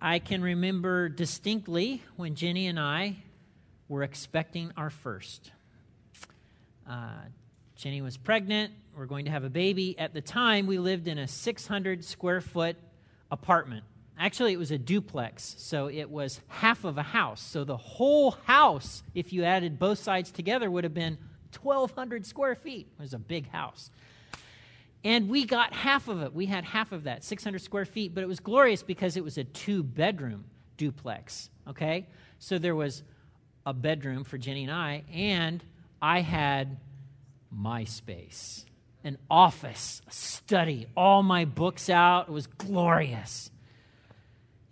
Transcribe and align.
I 0.00 0.18
can 0.18 0.42
remember 0.42 1.08
distinctly 1.08 2.02
when 2.16 2.34
Jenny 2.34 2.66
and 2.66 2.78
I 2.78 3.16
were 3.88 4.02
expecting 4.02 4.72
our 4.76 4.90
first. 4.90 5.50
Uh, 6.88 7.22
Jenny 7.76 8.02
was 8.02 8.16
pregnant. 8.16 8.72
We're 8.94 9.06
going 9.06 9.24
to 9.24 9.30
have 9.30 9.44
a 9.44 9.50
baby. 9.50 9.98
At 9.98 10.12
the 10.12 10.20
time, 10.20 10.66
we 10.66 10.78
lived 10.78 11.08
in 11.08 11.18
a 11.18 11.26
600 11.26 12.04
square 12.04 12.40
foot 12.40 12.76
apartment. 13.30 13.84
Actually, 14.18 14.52
it 14.52 14.58
was 14.58 14.70
a 14.70 14.78
duplex, 14.78 15.56
so 15.58 15.88
it 15.88 16.10
was 16.10 16.40
half 16.48 16.84
of 16.84 16.98
a 16.98 17.02
house. 17.02 17.40
So 17.40 17.64
the 17.64 17.76
whole 17.76 18.32
house, 18.44 19.02
if 19.14 19.32
you 19.32 19.44
added 19.44 19.78
both 19.78 19.98
sides 19.98 20.30
together, 20.30 20.70
would 20.70 20.84
have 20.84 20.94
been 20.94 21.18
1,200 21.60 22.26
square 22.26 22.54
feet. 22.54 22.86
It 22.98 23.02
was 23.02 23.14
a 23.14 23.18
big 23.18 23.50
house. 23.50 23.90
And 25.06 25.28
we 25.28 25.44
got 25.44 25.72
half 25.72 26.08
of 26.08 26.20
it. 26.22 26.34
We 26.34 26.46
had 26.46 26.64
half 26.64 26.90
of 26.90 27.04
that, 27.04 27.22
600 27.22 27.62
square 27.62 27.84
feet, 27.84 28.12
but 28.12 28.24
it 28.24 28.26
was 28.26 28.40
glorious 28.40 28.82
because 28.82 29.16
it 29.16 29.22
was 29.22 29.38
a 29.38 29.44
two 29.44 29.84
bedroom 29.84 30.46
duplex, 30.76 31.48
okay? 31.68 32.08
So 32.40 32.58
there 32.58 32.74
was 32.74 33.04
a 33.64 33.72
bedroom 33.72 34.24
for 34.24 34.36
Jenny 34.36 34.64
and 34.64 34.72
I, 34.72 35.04
and 35.14 35.62
I 36.02 36.22
had 36.22 36.78
my 37.52 37.84
space 37.84 38.66
an 39.04 39.16
office, 39.30 40.02
a 40.08 40.10
study, 40.10 40.88
all 40.96 41.22
my 41.22 41.44
books 41.44 41.88
out. 41.88 42.26
It 42.26 42.32
was 42.32 42.48
glorious. 42.48 43.52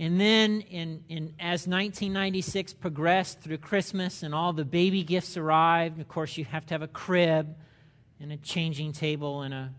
And 0.00 0.20
then, 0.20 0.62
in, 0.62 1.04
in, 1.08 1.34
as 1.38 1.68
1996 1.68 2.72
progressed 2.72 3.40
through 3.40 3.58
Christmas 3.58 4.24
and 4.24 4.34
all 4.34 4.52
the 4.52 4.64
baby 4.64 5.04
gifts 5.04 5.36
arrived, 5.36 6.00
of 6.00 6.08
course, 6.08 6.36
you 6.36 6.44
have 6.46 6.66
to 6.66 6.74
have 6.74 6.82
a 6.82 6.88
crib 6.88 7.54
and 8.18 8.32
a 8.32 8.36
changing 8.38 8.92
table 8.92 9.42
and 9.42 9.54
a 9.54 9.70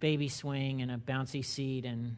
baby 0.00 0.28
swing 0.28 0.82
and 0.82 0.90
a 0.90 0.96
bouncy 0.96 1.44
seat 1.44 1.84
and 1.84 2.16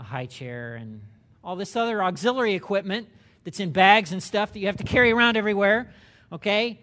a 0.00 0.02
high 0.02 0.26
chair 0.26 0.76
and 0.76 1.00
all 1.42 1.56
this 1.56 1.76
other 1.76 2.02
auxiliary 2.02 2.54
equipment 2.54 3.08
that's 3.44 3.60
in 3.60 3.70
bags 3.70 4.12
and 4.12 4.22
stuff 4.22 4.52
that 4.52 4.60
you 4.60 4.66
have 4.66 4.78
to 4.78 4.84
carry 4.84 5.12
around 5.12 5.36
everywhere. 5.36 5.92
Okay? 6.32 6.80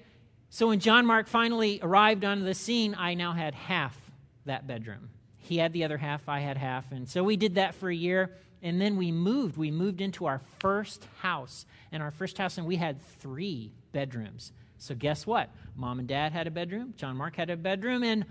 So 0.49 0.67
when 0.67 0.79
John 0.79 1.05
Mark 1.05 1.27
finally 1.27 1.79
arrived 1.81 2.23
onto 2.23 2.43
the 2.43 2.53
scene, 2.53 2.95
I 2.97 3.13
now 3.15 3.33
had 3.33 3.55
half 3.55 3.97
that 4.45 4.67
bedroom. 4.67 5.09
He 5.39 5.57
had 5.57 5.73
the 5.73 5.83
other 5.83 5.97
half, 5.97 6.29
I 6.29 6.39
had 6.39 6.57
half. 6.57 6.91
And 6.91 7.09
so 7.09 7.23
we 7.23 7.37
did 7.37 7.55
that 7.55 7.73
for 7.75 7.89
a 7.89 7.95
year. 7.95 8.31
And 8.61 8.79
then 8.79 8.95
we 8.95 9.11
moved. 9.11 9.57
We 9.57 9.71
moved 9.71 10.01
into 10.01 10.25
our 10.25 10.41
first 10.59 11.07
house. 11.21 11.65
And 11.91 12.03
our 12.03 12.11
first 12.11 12.37
house, 12.37 12.57
and 12.57 12.67
we 12.67 12.75
had 12.75 13.01
three 13.19 13.71
bedrooms. 13.91 14.51
So 14.77 14.95
guess 14.95 15.25
what? 15.25 15.49
Mom 15.75 15.99
and 15.99 16.07
dad 16.07 16.31
had 16.31 16.47
a 16.47 16.51
bedroom, 16.51 16.93
John 16.97 17.15
Mark 17.15 17.35
had 17.35 17.49
a 17.49 17.57
bedroom, 17.57 18.03
and 18.03 18.25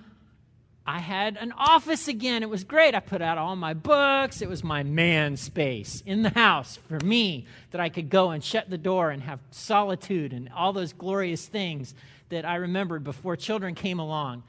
I 0.91 0.99
had 0.99 1.37
an 1.37 1.53
office 1.53 2.09
again. 2.09 2.43
It 2.43 2.51
was 2.51 2.65
great. 2.65 2.97
I 2.97 3.01
put 3.01 3.23
out 3.23 3.39
all 3.39 3.55
my 3.55 3.75
books. 3.75 4.43
It 4.43 4.49
was 4.49 4.65
my 4.65 4.83
man 4.83 5.37
space 5.37 6.03
in 6.05 6.25
the 6.25 6.31
house 6.31 6.81
for 6.89 6.99
me 7.05 7.47
that 7.71 7.81
I 7.81 7.91
could 7.91 8.11
go 8.11 8.31
and 8.31 8.43
shut 8.43 8.69
the 8.69 8.77
door 8.77 9.11
and 9.11 9.23
have 9.23 9.39
solitude 9.53 10.33
and 10.33 10.49
all 10.53 10.73
those 10.73 10.93
glorious 10.93 11.47
things 11.47 11.95
that 12.31 12.45
I 12.45 12.57
remembered 12.57 13.05
before 13.05 13.37
children 13.37 13.77
came 13.77 14.01
along. 14.01 14.43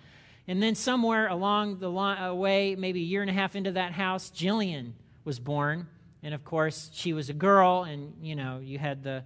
And 0.47 0.64
then 0.64 0.73
somewhere 0.73 1.28
along 1.28 1.78
the 1.78 1.92
uh, 1.92 2.34
way, 2.34 2.73
maybe 2.75 3.02
a 3.02 3.06
year 3.06 3.22
and 3.22 3.30
a 3.30 3.34
half 3.34 3.56
into 3.56 3.73
that 3.73 3.92
house, 3.92 4.31
Jillian 4.31 4.94
was 5.23 5.38
born. 5.38 5.86
And 6.23 6.34
of 6.34 6.44
course, 6.44 6.89
she 6.92 7.14
was 7.14 7.30
a 7.30 7.34
girl, 7.34 7.84
and 7.84 8.16
you 8.19 8.36
know, 8.36 8.59
you 8.64 8.80
had 8.80 9.03
the 9.03 9.23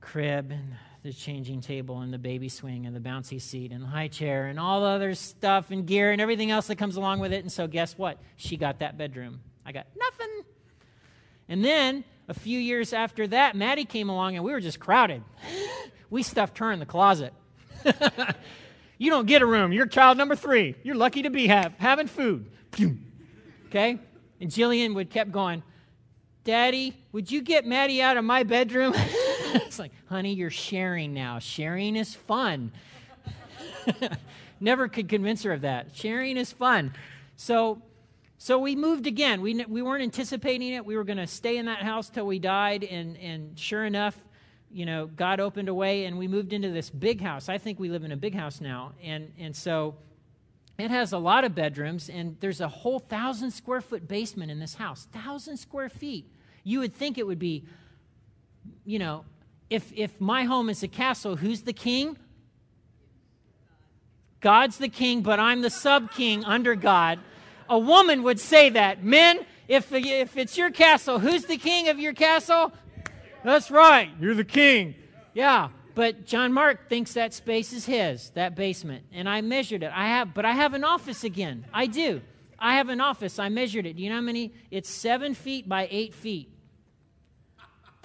crib 0.00 0.50
and 0.52 0.72
the 1.06 1.12
changing 1.12 1.60
table 1.60 2.00
and 2.00 2.12
the 2.12 2.18
baby 2.18 2.48
swing 2.48 2.84
and 2.84 2.94
the 2.94 3.00
bouncy 3.00 3.40
seat 3.40 3.70
and 3.70 3.80
the 3.80 3.86
high 3.86 4.08
chair 4.08 4.46
and 4.46 4.58
all 4.58 4.80
the 4.80 4.88
other 4.88 5.14
stuff 5.14 5.70
and 5.70 5.86
gear 5.86 6.10
and 6.10 6.20
everything 6.20 6.50
else 6.50 6.66
that 6.66 6.76
comes 6.76 6.96
along 6.96 7.20
with 7.20 7.32
it. 7.32 7.44
And 7.44 7.52
so, 7.52 7.68
guess 7.68 7.96
what? 7.96 8.18
She 8.34 8.56
got 8.56 8.80
that 8.80 8.98
bedroom. 8.98 9.40
I 9.64 9.70
got 9.70 9.86
nothing. 9.96 10.42
And 11.48 11.64
then, 11.64 12.02
a 12.26 12.34
few 12.34 12.58
years 12.58 12.92
after 12.92 13.28
that, 13.28 13.54
Maddie 13.54 13.84
came 13.84 14.08
along 14.08 14.34
and 14.34 14.44
we 14.44 14.50
were 14.50 14.60
just 14.60 14.80
crowded. 14.80 15.22
we 16.10 16.24
stuffed 16.24 16.58
her 16.58 16.72
in 16.72 16.80
the 16.80 16.86
closet. 16.86 17.32
you 18.98 19.08
don't 19.08 19.26
get 19.26 19.42
a 19.42 19.46
room. 19.46 19.72
You're 19.72 19.86
child 19.86 20.18
number 20.18 20.34
three. 20.34 20.74
You're 20.82 20.96
lucky 20.96 21.22
to 21.22 21.30
be 21.30 21.46
have, 21.46 21.72
having 21.78 22.08
food. 22.08 22.50
Okay? 23.66 24.00
And 24.40 24.50
Jillian 24.50 24.96
would 24.96 25.10
kept 25.10 25.30
going, 25.30 25.62
Daddy, 26.42 26.96
would 27.12 27.30
you 27.30 27.42
get 27.42 27.64
Maddie 27.64 28.02
out 28.02 28.16
of 28.16 28.24
my 28.24 28.42
bedroom? 28.42 28.92
it's 29.54 29.78
like, 29.78 29.92
honey, 30.08 30.32
you're 30.32 30.50
sharing 30.50 31.14
now. 31.14 31.38
Sharing 31.38 31.96
is 31.96 32.14
fun. 32.14 32.72
Never 34.60 34.88
could 34.88 35.08
convince 35.08 35.42
her 35.42 35.52
of 35.52 35.62
that. 35.62 35.88
Sharing 35.94 36.36
is 36.36 36.52
fun. 36.52 36.94
So, 37.36 37.82
so 38.38 38.58
we 38.58 38.74
moved 38.74 39.06
again. 39.06 39.40
We, 39.40 39.64
we 39.64 39.82
weren't 39.82 40.02
anticipating 40.02 40.72
it. 40.72 40.84
We 40.84 40.96
were 40.96 41.04
going 41.04 41.18
to 41.18 41.26
stay 41.26 41.58
in 41.58 41.66
that 41.66 41.82
house 41.82 42.08
till 42.08 42.26
we 42.26 42.38
died. 42.38 42.84
And, 42.84 43.16
and 43.18 43.58
sure 43.58 43.84
enough, 43.84 44.16
you 44.70 44.86
know, 44.86 45.06
God 45.06 45.40
opened 45.40 45.68
a 45.68 45.74
way 45.74 46.06
and 46.06 46.18
we 46.18 46.28
moved 46.28 46.52
into 46.52 46.70
this 46.70 46.90
big 46.90 47.20
house. 47.20 47.48
I 47.48 47.58
think 47.58 47.78
we 47.78 47.88
live 47.88 48.04
in 48.04 48.12
a 48.12 48.16
big 48.16 48.34
house 48.34 48.60
now. 48.60 48.92
And, 49.02 49.32
and 49.38 49.54
so 49.54 49.96
it 50.78 50.90
has 50.90 51.12
a 51.12 51.18
lot 51.18 51.44
of 51.44 51.54
bedrooms 51.54 52.08
and 52.08 52.36
there's 52.40 52.60
a 52.60 52.68
whole 52.68 52.98
thousand 52.98 53.52
square 53.52 53.80
foot 53.80 54.08
basement 54.08 54.50
in 54.50 54.58
this 54.58 54.74
house. 54.74 55.06
Thousand 55.12 55.56
square 55.56 55.88
feet. 55.88 56.26
You 56.64 56.80
would 56.80 56.94
think 56.94 57.16
it 57.16 57.26
would 57.26 57.38
be, 57.38 57.64
you 58.84 58.98
know, 58.98 59.24
if, 59.68 59.92
if 59.94 60.20
my 60.20 60.44
home 60.44 60.68
is 60.68 60.82
a 60.82 60.88
castle, 60.88 61.36
who's 61.36 61.62
the 61.62 61.72
king? 61.72 62.16
God's 64.40 64.78
the 64.78 64.88
king, 64.88 65.22
but 65.22 65.40
I'm 65.40 65.62
the 65.62 65.70
sub 65.70 66.12
king 66.12 66.44
under 66.44 66.74
God. 66.74 67.18
A 67.68 67.78
woman 67.78 68.22
would 68.22 68.38
say 68.38 68.70
that. 68.70 69.02
Men, 69.02 69.44
if, 69.66 69.92
if 69.92 70.36
it's 70.36 70.56
your 70.56 70.70
castle, 70.70 71.18
who's 71.18 71.44
the 71.46 71.56
king 71.56 71.88
of 71.88 71.98
your 71.98 72.12
castle? 72.12 72.72
That's 73.42 73.70
right, 73.70 74.10
you're 74.20 74.34
the 74.34 74.44
king. 74.44 74.94
Yeah, 75.34 75.70
but 75.94 76.26
John 76.26 76.52
Mark 76.52 76.88
thinks 76.88 77.14
that 77.14 77.34
space 77.34 77.72
is 77.72 77.86
his, 77.86 78.30
that 78.30 78.54
basement. 78.54 79.04
And 79.12 79.28
I 79.28 79.40
measured 79.40 79.82
it. 79.82 79.90
I 79.92 80.08
have, 80.08 80.34
but 80.34 80.44
I 80.44 80.52
have 80.52 80.74
an 80.74 80.84
office 80.84 81.24
again. 81.24 81.64
I 81.72 81.86
do. 81.86 82.22
I 82.58 82.76
have 82.76 82.88
an 82.88 83.00
office. 83.00 83.38
I 83.38 83.48
measured 83.48 83.86
it. 83.86 83.96
Do 83.96 84.02
you 84.02 84.10
know 84.10 84.16
how 84.16 84.22
many? 84.22 84.52
It's 84.70 84.88
seven 84.88 85.34
feet 85.34 85.68
by 85.68 85.88
eight 85.90 86.14
feet. 86.14 86.50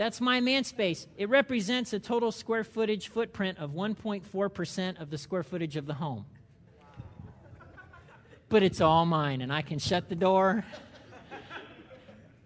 That's 0.02 0.20
my 0.20 0.40
man 0.40 0.64
space. 0.64 1.06
It 1.16 1.30
represents 1.30 1.94
a 1.94 2.00
total 2.00 2.32
square 2.32 2.64
footage 2.64 3.10
footprint 3.10 3.60
of 3.60 3.74
1.4% 3.74 5.00
of 5.00 5.12
the 5.12 5.18
square 5.20 5.44
footage 5.44 5.76
of 5.76 5.86
the 5.86 5.94
home. 5.94 6.26
But 8.50 8.64
it's 8.64 8.82
all 8.82 9.06
mine, 9.06 9.42
and 9.42 9.54
I 9.54 9.62
can 9.62 9.78
shut 9.78 10.10
the 10.10 10.16
door. 10.16 10.66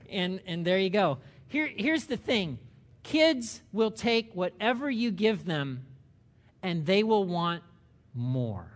And, 0.10 0.42
and 0.46 0.66
there 0.66 0.78
you 0.78 0.90
go. 0.90 1.20
Here, 1.48 1.72
here's 1.74 2.08
the 2.08 2.18
thing 2.18 2.60
kids 3.04 3.62
will 3.72 3.92
take 3.92 4.34
whatever 4.34 4.92
you 4.92 5.10
give 5.10 5.46
them, 5.46 5.86
and 6.62 6.86
they 6.86 7.04
will 7.04 7.24
want 7.24 7.64
more. 8.14 8.70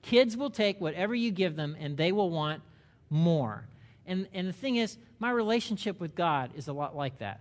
Kids 0.00 0.34
will 0.34 0.48
take 0.48 0.80
whatever 0.80 1.14
you 1.14 1.30
give 1.30 1.56
them, 1.56 1.76
and 1.78 1.98
they 1.98 2.10
will 2.10 2.30
want 2.30 2.62
more. 3.10 3.66
And, 4.06 4.28
and 4.32 4.48
the 4.48 4.54
thing 4.54 4.76
is, 4.76 4.96
my 5.18 5.30
relationship 5.30 6.00
with 6.00 6.14
God 6.14 6.50
is 6.56 6.68
a 6.68 6.72
lot 6.72 6.96
like 6.96 7.18
that. 7.18 7.40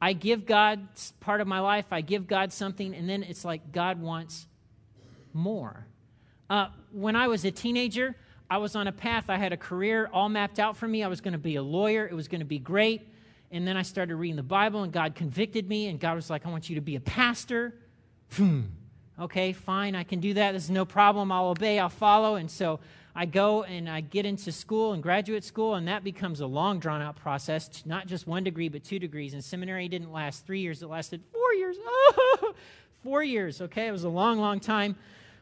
I 0.00 0.12
give 0.12 0.46
God 0.46 0.88
part 1.20 1.40
of 1.40 1.48
my 1.48 1.60
life, 1.60 1.86
I 1.90 2.00
give 2.00 2.26
God 2.26 2.52
something, 2.52 2.94
and 2.94 3.08
then 3.08 3.22
it's 3.22 3.44
like 3.44 3.72
God 3.72 4.00
wants 4.00 4.46
more. 5.32 5.86
Uh, 6.48 6.68
when 6.92 7.16
I 7.16 7.28
was 7.28 7.44
a 7.44 7.50
teenager, 7.50 8.14
I 8.50 8.58
was 8.58 8.74
on 8.76 8.86
a 8.86 8.92
path. 8.92 9.28
I 9.28 9.36
had 9.36 9.52
a 9.52 9.56
career 9.56 10.08
all 10.12 10.28
mapped 10.28 10.58
out 10.58 10.76
for 10.76 10.88
me. 10.88 11.02
I 11.02 11.08
was 11.08 11.20
going 11.20 11.32
to 11.32 11.38
be 11.38 11.56
a 11.56 11.62
lawyer, 11.62 12.06
it 12.06 12.14
was 12.14 12.28
going 12.28 12.40
to 12.40 12.46
be 12.46 12.58
great. 12.58 13.08
And 13.50 13.66
then 13.66 13.76
I 13.76 13.82
started 13.82 14.14
reading 14.16 14.36
the 14.36 14.42
Bible, 14.42 14.82
and 14.82 14.92
God 14.92 15.14
convicted 15.14 15.68
me, 15.68 15.88
and 15.88 15.98
God 15.98 16.14
was 16.14 16.30
like, 16.30 16.46
I 16.46 16.50
want 16.50 16.68
you 16.68 16.76
to 16.76 16.82
be 16.82 16.96
a 16.96 17.00
pastor. 17.00 17.74
Hmm. 18.34 18.62
Okay, 19.18 19.52
fine, 19.52 19.96
I 19.96 20.04
can 20.04 20.20
do 20.20 20.34
that. 20.34 20.52
There's 20.52 20.70
no 20.70 20.84
problem. 20.84 21.32
I'll 21.32 21.48
obey, 21.48 21.78
I'll 21.78 21.88
follow. 21.88 22.36
And 22.36 22.50
so 22.50 22.78
I 23.18 23.26
go 23.26 23.64
and 23.64 23.90
I 23.90 24.00
get 24.00 24.26
into 24.26 24.52
school 24.52 24.92
and 24.92 25.02
graduate 25.02 25.42
school, 25.42 25.74
and 25.74 25.88
that 25.88 26.04
becomes 26.04 26.38
a 26.38 26.46
long, 26.46 26.78
drawn 26.78 27.02
out 27.02 27.16
process, 27.16 27.82
not 27.84 28.06
just 28.06 28.28
one 28.28 28.44
degree, 28.44 28.68
but 28.68 28.84
two 28.84 29.00
degrees. 29.00 29.34
And 29.34 29.42
seminary 29.42 29.88
didn't 29.88 30.12
last 30.12 30.46
three 30.46 30.60
years, 30.60 30.82
it 30.84 30.86
lasted 30.86 31.20
four 31.32 31.52
years. 31.54 31.76
Oh, 31.84 32.54
four 33.02 33.24
years, 33.24 33.60
okay? 33.60 33.88
It 33.88 33.90
was 33.90 34.04
a 34.04 34.08
long, 34.08 34.38
long 34.38 34.60
time. 34.60 34.94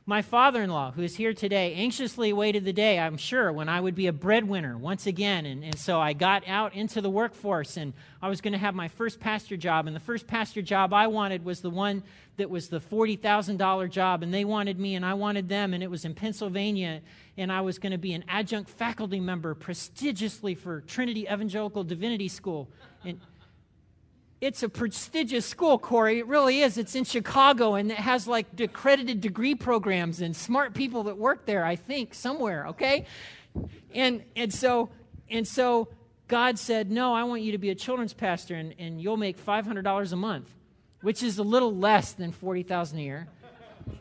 My 0.08 0.22
father 0.22 0.62
in 0.62 0.70
law, 0.70 0.92
who 0.92 1.02
is 1.02 1.16
here 1.16 1.34
today, 1.34 1.74
anxiously 1.74 2.30
awaited 2.30 2.64
the 2.64 2.72
day, 2.72 3.00
I'm 3.00 3.16
sure, 3.16 3.52
when 3.52 3.68
I 3.68 3.80
would 3.80 3.96
be 3.96 4.06
a 4.06 4.12
breadwinner 4.12 4.78
once 4.78 5.08
again. 5.08 5.46
And, 5.46 5.64
and 5.64 5.76
so 5.76 6.00
I 6.00 6.12
got 6.12 6.46
out 6.46 6.74
into 6.74 7.00
the 7.00 7.10
workforce 7.10 7.76
and 7.76 7.92
I 8.22 8.28
was 8.28 8.40
going 8.40 8.52
to 8.52 8.58
have 8.58 8.76
my 8.76 8.86
first 8.86 9.18
pastor 9.18 9.56
job. 9.56 9.88
And 9.88 9.96
the 9.96 10.00
first 10.00 10.28
pastor 10.28 10.62
job 10.62 10.92
I 10.92 11.08
wanted 11.08 11.44
was 11.44 11.60
the 11.60 11.70
one 11.70 12.04
that 12.36 12.48
was 12.48 12.68
the 12.68 12.78
$40,000 12.78 13.90
job. 13.90 14.22
And 14.22 14.32
they 14.32 14.44
wanted 14.44 14.78
me 14.78 14.94
and 14.94 15.04
I 15.04 15.14
wanted 15.14 15.48
them. 15.48 15.74
And 15.74 15.82
it 15.82 15.90
was 15.90 16.04
in 16.04 16.14
Pennsylvania. 16.14 17.00
And 17.36 17.50
I 17.50 17.62
was 17.62 17.80
going 17.80 17.90
to 17.90 17.98
be 17.98 18.12
an 18.12 18.24
adjunct 18.28 18.70
faculty 18.70 19.18
member 19.18 19.56
prestigiously 19.56 20.54
for 20.54 20.82
Trinity 20.82 21.22
Evangelical 21.22 21.82
Divinity 21.82 22.28
School. 22.28 22.68
And 23.04 23.18
it's 24.40 24.62
a 24.62 24.68
prestigious 24.68 25.46
school, 25.46 25.78
Corey. 25.78 26.18
It 26.18 26.26
really 26.26 26.60
is. 26.60 26.76
It's 26.76 26.94
in 26.94 27.04
Chicago 27.04 27.74
and 27.74 27.90
it 27.90 27.98
has 27.98 28.28
like 28.28 28.46
accredited 28.60 29.20
degree 29.20 29.54
programs 29.54 30.20
and 30.20 30.36
smart 30.36 30.74
people 30.74 31.04
that 31.04 31.16
work 31.16 31.46
there, 31.46 31.64
I 31.64 31.76
think, 31.76 32.12
somewhere, 32.12 32.68
okay? 32.68 33.06
And 33.94 34.22
and 34.34 34.52
so 34.52 34.90
and 35.30 35.48
so 35.48 35.88
God 36.28 36.58
said, 36.58 36.90
No, 36.90 37.14
I 37.14 37.24
want 37.24 37.42
you 37.42 37.52
to 37.52 37.58
be 37.58 37.70
a 37.70 37.74
children's 37.74 38.12
pastor 38.12 38.54
and, 38.54 38.74
and 38.78 39.00
you'll 39.00 39.16
make 39.16 39.42
$500 39.42 40.12
a 40.12 40.16
month, 40.16 40.50
which 41.00 41.22
is 41.22 41.38
a 41.38 41.42
little 41.42 41.74
less 41.74 42.12
than 42.12 42.32
40000 42.32 42.98
a 42.98 43.02
year. 43.02 43.28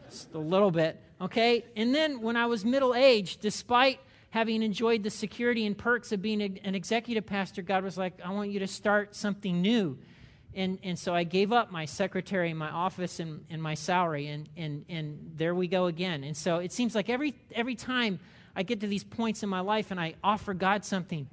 Just 0.09 0.33
a 0.33 0.39
little 0.39 0.71
bit, 0.71 0.99
okay? 1.21 1.63
And 1.75 1.93
then 1.93 2.21
when 2.21 2.35
I 2.35 2.47
was 2.47 2.65
middle 2.65 2.95
aged, 2.95 3.39
despite 3.39 3.99
having 4.31 4.63
enjoyed 4.63 5.03
the 5.03 5.09
security 5.09 5.65
and 5.65 5.77
perks 5.77 6.11
of 6.11 6.21
being 6.21 6.41
a, 6.41 6.51
an 6.63 6.75
executive 6.75 7.25
pastor, 7.25 7.61
God 7.61 7.83
was 7.83 7.97
like, 7.97 8.19
I 8.23 8.31
want 8.31 8.49
you 8.49 8.59
to 8.59 8.67
start 8.67 9.15
something 9.15 9.61
new. 9.61 9.97
And, 10.55 10.79
and 10.83 10.97
so 10.97 11.13
I 11.13 11.25
gave 11.25 11.51
up 11.51 11.69
my 11.69 11.83
secretary, 11.83 12.53
my 12.53 12.69
office, 12.69 13.19
and, 13.19 13.43
and 13.49 13.61
my 13.61 13.73
salary, 13.73 14.27
and, 14.27 14.47
and, 14.55 14.85
and 14.87 15.33
there 15.35 15.53
we 15.53 15.67
go 15.67 15.87
again. 15.87 16.23
And 16.23 16.35
so 16.35 16.59
it 16.59 16.71
seems 16.71 16.95
like 16.95 17.09
every, 17.09 17.35
every 17.53 17.75
time 17.75 18.19
I 18.55 18.63
get 18.63 18.79
to 18.79 18.87
these 18.87 19.03
points 19.03 19.43
in 19.43 19.49
my 19.49 19.59
life 19.59 19.91
and 19.91 19.99
I 19.99 20.15
offer 20.23 20.53
God 20.53 20.85
something, 20.85 21.27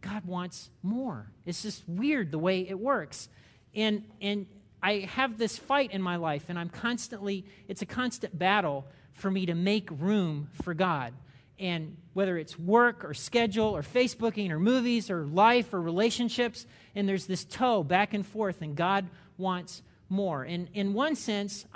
God 0.00 0.24
wants 0.24 0.70
more. 0.84 1.26
It's 1.44 1.62
just 1.62 1.82
weird 1.88 2.30
the 2.30 2.38
way 2.38 2.68
it 2.68 2.78
works. 2.78 3.28
And, 3.74 4.04
and 4.20 4.46
I 4.80 5.08
have 5.12 5.38
this 5.38 5.58
fight 5.58 5.90
in 5.90 6.00
my 6.00 6.14
life, 6.14 6.44
and 6.48 6.56
I'm 6.56 6.68
constantly, 6.68 7.44
it's 7.66 7.82
a 7.82 7.86
constant 7.86 8.38
battle 8.38 8.86
for 9.14 9.28
me 9.28 9.46
to 9.46 9.54
make 9.54 9.88
room 9.90 10.48
for 10.62 10.72
God. 10.72 11.12
And 11.58 11.96
whether 12.12 12.38
it's 12.38 12.58
work 12.58 13.04
or 13.04 13.14
schedule 13.14 13.76
or 13.76 13.82
Facebooking 13.82 14.50
or 14.50 14.58
movies 14.58 15.10
or 15.10 15.26
life 15.26 15.74
or 15.74 15.80
relationships, 15.80 16.66
and 16.94 17.08
there's 17.08 17.26
this 17.26 17.44
toe 17.44 17.82
back 17.82 18.14
and 18.14 18.24
forth, 18.24 18.62
and 18.62 18.76
God 18.76 19.08
wants 19.36 19.82
more. 20.08 20.44
And 20.44 20.68
in 20.74 20.94
one 20.94 21.16
sense, 21.16 21.66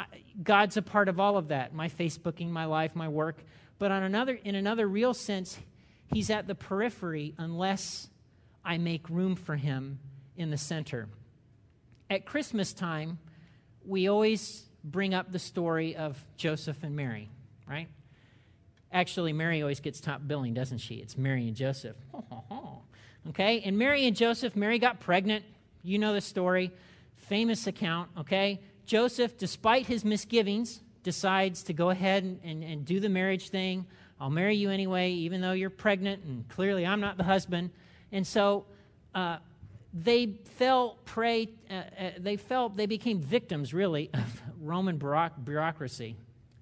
God's 0.43 0.77
a 0.77 0.83
part 0.83 1.09
of 1.09 1.19
all 1.19 1.37
of 1.37 1.49
that 1.49 1.75
my 1.75 1.89
Facebooking, 1.89 2.51
my 2.51 2.65
life, 2.65 2.95
my 2.95 3.09
work. 3.09 3.43
But 3.79 3.91
on 3.91 4.03
another, 4.03 4.39
in 4.45 4.55
another 4.55 4.87
real 4.87 5.15
sense, 5.15 5.59
He's 6.13 6.29
at 6.29 6.47
the 6.47 6.55
periphery 6.55 7.35
unless 7.39 8.09
I 8.65 8.79
make 8.79 9.09
room 9.09 9.35
for 9.35 9.57
him 9.57 9.99
in 10.37 10.51
the 10.51 10.59
center. 10.59 11.09
At 12.11 12.27
Christmas 12.27 12.73
time, 12.73 13.19
we 13.85 14.09
always 14.09 14.67
bring 14.85 15.15
up 15.15 15.33
the 15.33 15.39
story 15.39 15.97
of 15.97 16.23
Joseph 16.37 16.83
and 16.83 16.95
Mary, 16.95 17.31
right? 17.67 17.89
Actually, 18.93 19.33
Mary 19.33 19.63
always 19.63 19.81
gets 19.81 20.01
top 20.01 20.21
billing, 20.27 20.55
doesn't 20.55 20.79
she? 20.79 20.97
It's 20.97 21.17
Mary 21.17 21.49
and 21.49 21.57
Joseph. 21.57 21.97
okay? 23.31 23.63
And 23.63 23.79
Mary 23.79 24.07
and 24.07 24.15
Joseph, 24.15 24.55
Mary 24.55 24.79
got 24.79 25.01
pregnant. 25.01 25.45
You 25.83 25.99
know 25.99 26.13
the 26.13 26.21
story. 26.21 26.71
Famous 27.17 27.67
account, 27.67 28.11
okay? 28.19 28.61
Joseph, 28.85 29.39
despite 29.39 29.87
his 29.87 30.05
misgivings, 30.05 30.81
decides 31.03 31.63
to 31.65 31.73
go 31.73 31.91
ahead 31.91 32.25
and, 32.25 32.41
and, 32.45 32.63
and 32.63 32.85
do 32.85 33.01
the 33.01 33.09
marriage 33.09 33.49
thing. 33.49 33.87
I'll 34.21 34.31
marry 34.31 34.57
you 34.57 34.71
anyway, 34.71 35.11
even 35.13 35.41
though 35.41 35.53
you're 35.53 35.71
pregnant, 35.71 36.23
and 36.25 36.49
clearly 36.49 36.87
I'm 36.87 37.01
not 37.01 37.17
the 37.17 37.25
husband. 37.25 37.71
And 38.13 38.27
so 38.27 38.67
uh, 39.15 39.39
they 39.93 40.35
fell 40.57 40.99
prey, 41.05 41.49
uh, 41.71 41.75
uh, 41.75 42.11
they 42.19 42.37
fell, 42.37 42.69
they 42.69 42.87
became 42.87 43.21
victims, 43.21 43.75
really, 43.75 44.11
of 44.15 44.43
Roman 44.61 44.97
bureaucracy. 44.97 46.17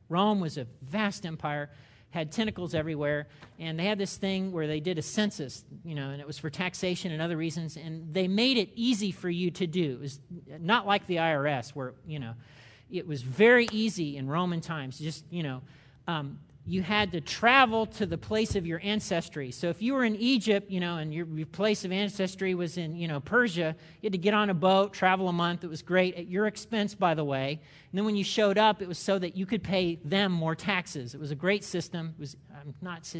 Rome 0.09 0.41
was 0.41 0.59
a 0.59 0.67
vast 0.83 1.27
empire, 1.27 1.71
had 2.11 2.33
tentacles 2.33 2.75
everywhere, 2.75 3.29
and 3.59 3.79
they 3.79 3.85
had 3.85 3.99
this 3.99 4.17
thing 4.17 4.53
where 4.53 4.67
they 4.67 4.81
did 4.81 4.99
a 4.99 5.03
census, 5.03 5.65
you 5.85 5.95
know, 5.95 6.11
and 6.11 6.21
it 6.21 6.27
was 6.27 6.39
for 6.39 6.51
taxation 6.51 7.13
and 7.13 7.23
other 7.23 7.37
reasons, 7.37 7.77
and 7.77 8.13
they 8.13 8.27
made 8.27 8.57
it 8.57 8.71
easy 8.75 9.13
for 9.13 9.31
you 9.31 9.51
to 9.53 9.67
do. 9.67 9.93
It 9.93 10.01
was 10.01 10.21
not 10.61 10.87
like 10.87 11.07
the 11.07 11.17
IRS, 11.17 11.71
where, 11.71 11.95
you 12.07 12.19
know, 12.19 12.35
it 12.91 13.07
was 13.07 13.23
very 13.23 13.69
easy 13.71 14.17
in 14.17 14.29
Roman 14.29 14.61
times. 14.61 14.99
Just, 14.99 15.25
you 15.31 15.45
know, 15.45 15.63
um, 16.09 16.39
you 16.67 16.83
had 16.83 17.11
to 17.13 17.21
travel 17.21 17.87
to 17.87 18.07
the 18.07 18.19
place 18.19 18.55
of 18.55 18.67
your 18.67 18.81
ancestry. 18.85 19.51
So 19.51 19.69
if 19.71 19.81
you 19.81 19.95
were 19.95 20.05
in 20.05 20.15
Egypt, 20.17 20.71
you 20.71 20.79
know, 20.79 20.99
and 20.99 21.13
your, 21.13 21.27
your, 21.27 21.47
place 21.47 21.85
of 21.85 21.91
ancestry 21.91 22.55
was 22.55 22.77
in, 22.77 22.95
you 22.95 23.09
know, 23.09 23.19
Persia, 23.19 23.75
you 24.01 24.07
had 24.07 24.13
to 24.13 24.19
get 24.19 24.35
on 24.35 24.51
a 24.51 24.55
boat, 24.55 24.93
travel 24.93 25.29
a 25.29 25.33
month. 25.33 25.65
It 25.65 25.71
was 25.71 25.81
great 25.81 26.15
at 26.17 26.29
your 26.29 26.47
expense, 26.47 26.95
by 26.95 27.15
the 27.15 27.25
way. 27.25 27.61
And 27.91 27.99
then 27.99 28.05
when 28.05 28.15
you 28.15 28.25
showed 28.25 28.59
up, 28.59 28.83
it 28.83 28.89
was 28.89 28.99
so 28.99 29.19
that 29.19 29.37
you 29.37 29.47
could 29.47 29.63
pay 29.63 29.97
them 30.05 30.33
more 30.33 30.55
taxes. 30.55 31.15
It 31.15 31.21
was 31.21 31.31
a 31.31 31.35
great 31.35 31.65
system. 31.65 32.15
It 32.17 32.21
was 32.21 32.37
um, 32.55 32.75
not, 32.83 33.11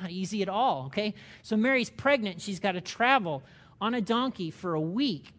not 0.00 0.10
easy 0.10 0.42
at 0.42 0.48
all, 0.48 0.84
okay? 0.86 1.14
So 1.42 1.56
Mary's 1.56 1.90
pregnant. 1.90 2.40
She's 2.40 2.60
got 2.60 2.72
to 2.72 2.80
travel 2.80 3.42
on 3.80 3.94
a 3.94 4.00
donkey 4.00 4.50
for 4.50 4.74
a 4.74 4.80
week. 4.80 5.32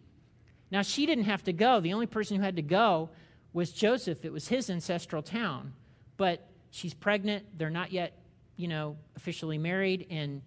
Now, 0.72 0.82
she 0.82 1.06
didn't 1.06 1.24
have 1.24 1.44
to 1.44 1.52
go. 1.52 1.80
The 1.80 1.92
only 1.92 2.06
person 2.06 2.36
who 2.36 2.42
had 2.42 2.56
to 2.56 2.62
go 2.62 3.10
was 3.52 3.70
Joseph. 3.70 4.24
It 4.24 4.32
was 4.32 4.48
his 4.48 4.68
ancestral 4.68 5.22
town. 5.22 5.74
But 6.16 6.48
she's 6.72 6.94
pregnant. 6.94 7.44
They're 7.56 7.70
not 7.70 7.92
yet, 7.92 8.18
you 8.56 8.66
know, 8.66 8.96
officially 9.14 9.58
married, 9.58 10.06
and 10.10 10.42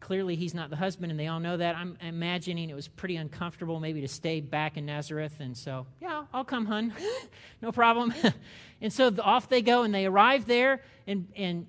clearly 0.00 0.34
he's 0.34 0.54
not 0.54 0.70
the 0.70 0.76
husband, 0.76 1.12
and 1.12 1.20
they 1.20 1.28
all 1.28 1.38
know 1.38 1.56
that. 1.56 1.76
I'm 1.76 1.96
imagining 2.00 2.70
it 2.70 2.74
was 2.74 2.88
pretty 2.88 3.16
uncomfortable 3.16 3.78
maybe 3.78 4.00
to 4.00 4.08
stay 4.08 4.40
back 4.40 4.76
in 4.76 4.86
Nazareth, 4.86 5.36
and 5.38 5.56
so, 5.56 5.86
yeah, 6.00 6.24
I'll 6.34 6.44
come, 6.44 6.66
hun. 6.66 6.92
no 7.62 7.70
problem. 7.70 8.12
and 8.80 8.92
so 8.92 9.14
off 9.22 9.48
they 9.48 9.62
go, 9.62 9.84
and 9.84 9.94
they 9.94 10.06
arrive 10.06 10.46
there, 10.46 10.82
and, 11.06 11.28
and 11.36 11.66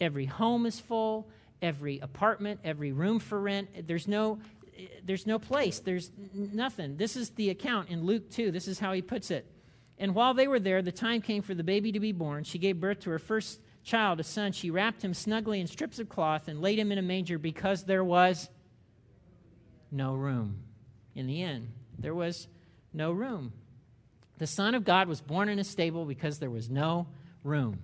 every 0.00 0.26
home 0.26 0.66
is 0.66 0.78
full, 0.78 1.28
every 1.62 2.00
apartment, 2.00 2.60
every 2.64 2.92
room 2.92 3.18
for 3.18 3.40
rent. 3.40 3.86
There's 3.86 4.06
no. 4.06 4.38
There's 5.04 5.26
no 5.26 5.40
place. 5.40 5.80
There's 5.80 6.12
nothing. 6.32 6.96
This 6.96 7.16
is 7.16 7.30
the 7.30 7.50
account 7.50 7.88
in 7.88 8.04
Luke 8.04 8.30
2. 8.30 8.52
This 8.52 8.68
is 8.68 8.78
how 8.78 8.92
he 8.92 9.02
puts 9.02 9.32
it. 9.32 9.44
And 9.98 10.14
while 10.14 10.34
they 10.34 10.46
were 10.46 10.60
there, 10.60 10.80
the 10.80 10.92
time 10.92 11.20
came 11.20 11.42
for 11.42 11.54
the 11.54 11.64
baby 11.64 11.92
to 11.92 12.00
be 12.00 12.12
born. 12.12 12.44
She 12.44 12.58
gave 12.58 12.80
birth 12.80 13.00
to 13.00 13.10
her 13.10 13.18
first 13.18 13.60
child, 13.82 14.20
a 14.20 14.24
son. 14.24 14.52
She 14.52 14.70
wrapped 14.70 15.02
him 15.02 15.14
snugly 15.14 15.60
in 15.60 15.66
strips 15.66 15.98
of 15.98 16.08
cloth 16.08 16.48
and 16.48 16.60
laid 16.60 16.78
him 16.78 16.92
in 16.92 16.98
a 16.98 17.02
manger 17.02 17.38
because 17.38 17.84
there 17.84 18.04
was 18.04 18.48
no 19.90 20.14
room. 20.14 20.62
In 21.14 21.26
the 21.26 21.42
end, 21.42 21.72
there 21.98 22.14
was 22.14 22.46
no 22.92 23.10
room. 23.10 23.52
The 24.38 24.46
Son 24.46 24.74
of 24.74 24.84
God 24.84 25.08
was 25.08 25.20
born 25.20 25.48
in 25.48 25.58
a 25.58 25.64
stable 25.64 26.04
because 26.04 26.38
there 26.38 26.50
was 26.50 26.70
no 26.70 27.08
room. 27.42 27.80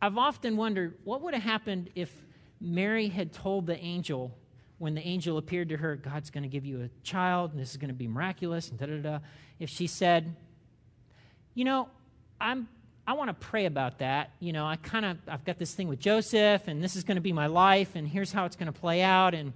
I've 0.00 0.16
often 0.16 0.56
wondered 0.56 0.94
what 1.04 1.20
would 1.22 1.34
have 1.34 1.42
happened 1.42 1.90
if 1.94 2.10
Mary 2.60 3.08
had 3.08 3.32
told 3.32 3.66
the 3.66 3.78
angel 3.78 4.36
when 4.78 4.94
the 4.94 5.06
angel 5.06 5.38
appeared 5.38 5.68
to 5.68 5.76
her, 5.76 5.96
God's 5.96 6.30
going 6.30 6.42
to 6.42 6.48
give 6.48 6.64
you 6.64 6.82
a 6.82 6.90
child, 7.04 7.52
and 7.52 7.60
this 7.60 7.70
is 7.70 7.76
going 7.76 7.88
to 7.88 7.94
be 7.94 8.08
miraculous, 8.08 8.70
and 8.70 8.78
da 8.78 8.86
da 8.86 8.96
da. 8.98 9.18
If 9.58 9.70
she 9.70 9.86
said, 9.86 10.34
you 11.54 11.64
know, 11.64 11.88
I'm 12.40 12.68
I 13.06 13.12
want 13.12 13.28
to 13.28 13.34
pray 13.34 13.66
about 13.66 13.98
that. 13.98 14.30
You 14.40 14.52
know, 14.52 14.66
I 14.66 14.76
kind 14.76 15.04
of 15.04 15.18
I've 15.28 15.44
got 15.44 15.58
this 15.58 15.74
thing 15.74 15.88
with 15.88 16.00
Joseph, 16.00 16.68
and 16.68 16.82
this 16.82 16.96
is 16.96 17.04
going 17.04 17.16
to 17.16 17.20
be 17.20 17.32
my 17.32 17.46
life, 17.46 17.96
and 17.96 18.08
here's 18.08 18.32
how 18.32 18.46
it's 18.46 18.56
going 18.56 18.72
to 18.72 18.78
play 18.78 19.02
out. 19.02 19.34
And 19.34 19.52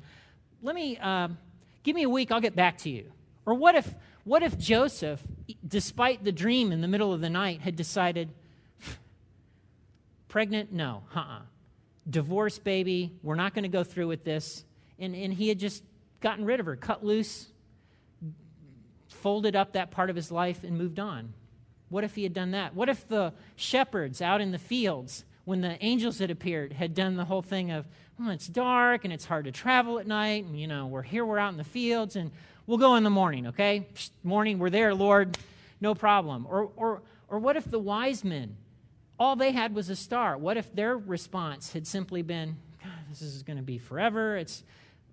let 0.62 0.74
me 0.74 0.98
uh, 0.98 1.28
give 1.82 1.96
me 1.96 2.02
a 2.02 2.10
week. 2.10 2.30
I'll 2.30 2.40
get 2.40 2.54
back 2.54 2.78
to 2.78 2.90
you. 2.90 3.10
Or 3.46 3.54
what 3.54 3.74
if 3.74 3.94
what 4.24 4.42
if 4.42 4.58
Joseph, 4.58 5.22
despite 5.66 6.22
the 6.22 6.32
dream 6.32 6.72
in 6.72 6.82
the 6.82 6.88
middle 6.88 7.14
of 7.14 7.22
the 7.22 7.30
night, 7.30 7.62
had 7.62 7.76
decided, 7.76 8.28
pregnant? 10.28 10.70
No, 10.70 11.02
uh-uh. 11.14 11.40
Divorce, 12.10 12.58
baby. 12.58 13.12
We're 13.22 13.34
not 13.34 13.54
going 13.54 13.62
to 13.62 13.68
go 13.70 13.84
through 13.84 14.08
with 14.08 14.24
this. 14.24 14.64
And 14.98 15.14
and 15.14 15.32
he 15.32 15.48
had 15.48 15.58
just 15.58 15.82
gotten 16.20 16.44
rid 16.44 16.60
of 16.60 16.66
her, 16.66 16.76
cut 16.76 17.02
loose, 17.02 17.46
folded 19.08 19.56
up 19.56 19.72
that 19.72 19.90
part 19.90 20.10
of 20.10 20.16
his 20.16 20.30
life, 20.30 20.64
and 20.64 20.76
moved 20.76 20.98
on. 20.98 21.32
What 21.88 22.04
if 22.04 22.14
he 22.14 22.22
had 22.22 22.34
done 22.34 22.50
that? 22.52 22.74
What 22.74 22.88
if 22.88 23.08
the 23.08 23.32
shepherds 23.56 24.20
out 24.20 24.40
in 24.40 24.50
the 24.50 24.58
fields, 24.58 25.24
when 25.44 25.60
the 25.62 25.82
angels 25.82 26.18
had 26.18 26.30
appeared, 26.30 26.72
had 26.72 26.94
done 26.94 27.16
the 27.16 27.24
whole 27.24 27.42
thing 27.42 27.70
of, 27.70 27.86
well, 28.18 28.30
it's 28.30 28.46
dark 28.46 29.04
and 29.04 29.12
it's 29.12 29.24
hard 29.24 29.46
to 29.46 29.52
travel 29.52 29.98
at 29.98 30.06
night, 30.06 30.44
and, 30.44 30.58
you 30.58 30.66
know, 30.66 30.86
we're 30.86 31.02
here, 31.02 31.24
we're 31.24 31.38
out 31.38 31.52
in 31.52 31.56
the 31.56 31.64
fields, 31.64 32.16
and 32.16 32.30
we'll 32.66 32.78
go 32.78 32.96
in 32.96 33.04
the 33.04 33.10
morning, 33.10 33.46
okay? 33.46 33.86
Morning, 34.22 34.58
we're 34.58 34.70
there, 34.70 34.94
Lord, 34.94 35.38
no 35.80 35.94
problem. 35.94 36.46
Or, 36.48 36.70
or, 36.76 37.02
or 37.28 37.38
what 37.38 37.56
if 37.56 37.70
the 37.70 37.78
wise 37.78 38.24
men, 38.24 38.56
all 39.18 39.36
they 39.36 39.52
had 39.52 39.74
was 39.74 39.88
a 39.88 39.96
star? 39.96 40.36
What 40.36 40.56
if 40.56 40.74
their 40.74 40.98
response 40.98 41.72
had 41.72 41.86
simply 41.86 42.22
been, 42.22 42.56
this 43.08 43.22
is 43.22 43.42
going 43.42 43.56
to 43.56 43.62
be 43.62 43.78
forever, 43.78 44.36
it's, 44.36 44.62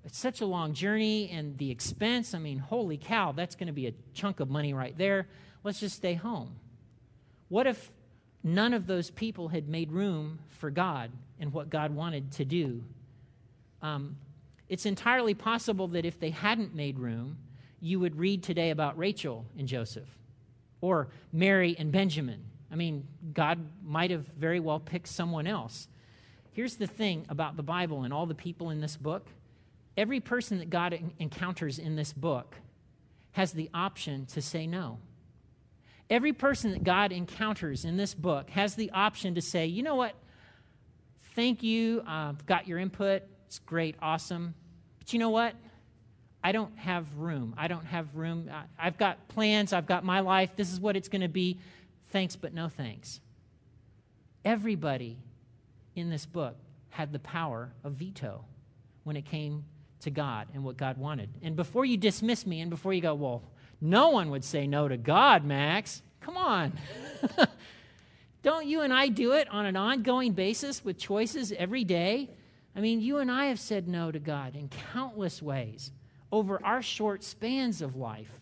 it's 0.04 0.18
such 0.18 0.42
a 0.42 0.46
long 0.46 0.74
journey, 0.74 1.30
and 1.32 1.58
the 1.58 1.72
expense, 1.72 2.34
I 2.34 2.40
mean, 2.40 2.58
holy 2.58 2.98
cow, 2.98 3.32
that's 3.32 3.56
going 3.56 3.68
to 3.68 3.74
be 3.74 3.88
a 3.88 3.94
chunk 4.14 4.40
of 4.40 4.50
money 4.50 4.74
right 4.74 4.98
there. 4.98 5.28
Let's 5.64 5.80
just 5.80 5.96
stay 5.96 6.14
home. 6.14 6.56
What 7.50 7.68
if 7.68 7.92
none 8.44 8.74
of 8.74 8.88
those 8.88 9.10
people 9.10 9.48
had 9.50 9.68
made 9.68 9.92
room 9.92 10.40
for 10.50 10.70
God 10.70 11.12
and 11.40 11.54
what 11.54 11.70
God 11.70 11.94
wanted 11.94 12.32
to 12.34 12.46
do? 12.46 12.84
Um, 13.82 14.18
it's 14.68 14.86
entirely 14.86 15.34
possible 15.34 15.88
that 15.90 16.06
if 16.06 16.20
they 16.20 16.32
hadn't 16.32 16.74
made 16.74 16.98
room, 16.98 17.38
you 17.80 18.00
would 18.00 18.18
read 18.18 18.42
today 18.42 18.72
about 18.72 18.98
Rachel 18.98 19.46
and 19.58 19.68
Joseph 19.68 20.10
or 20.82 21.10
Mary 21.32 21.76
and 21.78 21.92
Benjamin. 21.92 22.44
I 22.72 22.76
mean, 22.76 23.08
God 23.34 23.60
might 23.84 24.12
have 24.12 24.26
very 24.38 24.60
well 24.60 24.80
picked 24.80 25.08
someone 25.08 25.46
else. 25.46 25.88
Here's 26.52 26.76
the 26.76 26.88
thing 26.88 27.26
about 27.30 27.58
the 27.58 27.64
Bible 27.64 28.04
and 28.04 28.14
all 28.14 28.26
the 28.26 28.36
people 28.36 28.70
in 28.70 28.82
this 28.82 28.96
book 28.96 29.28
every 29.98 30.20
person 30.20 30.60
that 30.60 30.70
God 30.70 31.00
encounters 31.20 31.80
in 31.80 31.96
this 31.96 32.12
book 32.12 32.56
has 33.32 33.54
the 33.54 33.70
option 33.74 34.26
to 34.26 34.42
say 34.42 34.68
no. 34.68 34.98
Every 36.10 36.34
person 36.34 36.72
that 36.72 36.84
God 36.84 37.12
encounters 37.12 37.84
in 37.86 37.98
this 37.98 38.14
book 38.14 38.50
has 38.52 38.76
the 38.76 38.92
option 38.92 39.36
to 39.36 39.42
say, 39.42 39.66
you 39.66 39.82
know 39.82 39.96
what? 39.96 40.14
Thank 41.34 41.64
you. 41.64 42.04
I've 42.06 42.46
got 42.46 42.68
your 42.68 42.80
input. 42.80 43.24
It's 43.48 43.60
great, 43.60 43.96
awesome. 44.02 44.54
But 45.00 45.14
you 45.14 45.20
know 45.20 45.32
what? 45.32 45.56
I 46.44 46.52
don't 46.52 46.78
have 46.78 47.18
room. 47.18 47.56
I 47.58 47.68
don't 47.68 47.86
have 47.86 48.16
room. 48.16 48.52
I've 48.78 48.98
got 48.98 49.28
plans. 49.30 49.74
I've 49.74 49.88
got 49.88 50.04
my 50.04 50.20
life. 50.20 50.52
This 50.56 50.72
is 50.72 50.80
what 50.80 50.96
it's 50.96 51.08
going 51.10 51.24
to 51.24 51.28
be. 51.28 51.58
Thanks, 52.10 52.36
but 52.36 52.54
no 52.54 52.70
thanks. 52.70 53.20
Everybody 54.46 55.18
in 55.96 56.12
this 56.12 56.28
book 56.28 56.56
had 56.90 57.12
the 57.12 57.20
power 57.20 57.74
of 57.84 57.94
veto 57.94 58.46
when 59.04 59.16
it 59.16 59.26
came 59.26 59.66
to 60.02 60.12
God 60.12 60.48
and 60.54 60.64
what 60.64 60.78
God 60.78 60.98
wanted. 60.98 61.30
And 61.42 61.56
before 61.56 61.84
you 61.84 61.98
dismiss 61.98 62.46
me 62.46 62.62
and 62.62 62.70
before 62.70 62.94
you 62.94 63.02
go, 63.02 63.16
well, 63.16 63.42
no 63.82 64.10
one 64.10 64.30
would 64.30 64.44
say 64.44 64.68
no 64.68 64.88
to 64.88 64.98
God, 64.98 65.44
Max. 65.44 66.02
Come 66.22 66.38
on. 66.38 66.74
Don't 68.44 68.68
you 68.68 68.82
and 68.82 68.94
I 68.94 69.08
do 69.08 69.34
it 69.34 69.50
on 69.50 69.66
an 69.66 69.76
ongoing 69.76 70.34
basis 70.34 70.84
with 70.86 70.98
choices 70.98 71.52
every 71.52 71.84
day? 71.84 72.30
I 72.76 72.80
mean, 72.80 73.02
you 73.02 73.18
and 73.18 73.32
I 73.32 73.46
have 73.46 73.60
said 73.60 73.88
no 73.88 74.12
to 74.12 74.20
God 74.20 74.56
in 74.56 74.70
countless 74.94 75.42
ways 75.42 75.92
over 76.32 76.64
our 76.64 76.82
short 76.82 77.24
spans 77.24 77.82
of 77.82 77.96
life. 77.96 78.40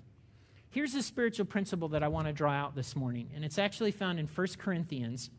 Here's 0.72 0.96
a 0.96 1.04
spiritual 1.04 1.46
principle 1.46 1.90
that 1.90 2.02
I 2.02 2.08
want 2.08 2.28
to 2.28 2.34
draw 2.34 2.52
out 2.52 2.76
this 2.76 2.96
morning, 2.96 3.30
and 3.36 3.46
it's 3.46 3.60
actually 3.60 3.92
found 3.92 4.20
in 4.20 4.26
1 4.26 4.48
Corinthians, 4.58 5.30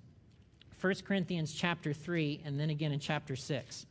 1 0.81 0.95
Corinthians 1.05 1.53
chapter 1.53 1.93
3, 1.93 2.43
and 2.45 2.59
then 2.59 2.71
again 2.71 2.93
in 2.93 3.01
chapter 3.01 3.35
6. 3.35 3.87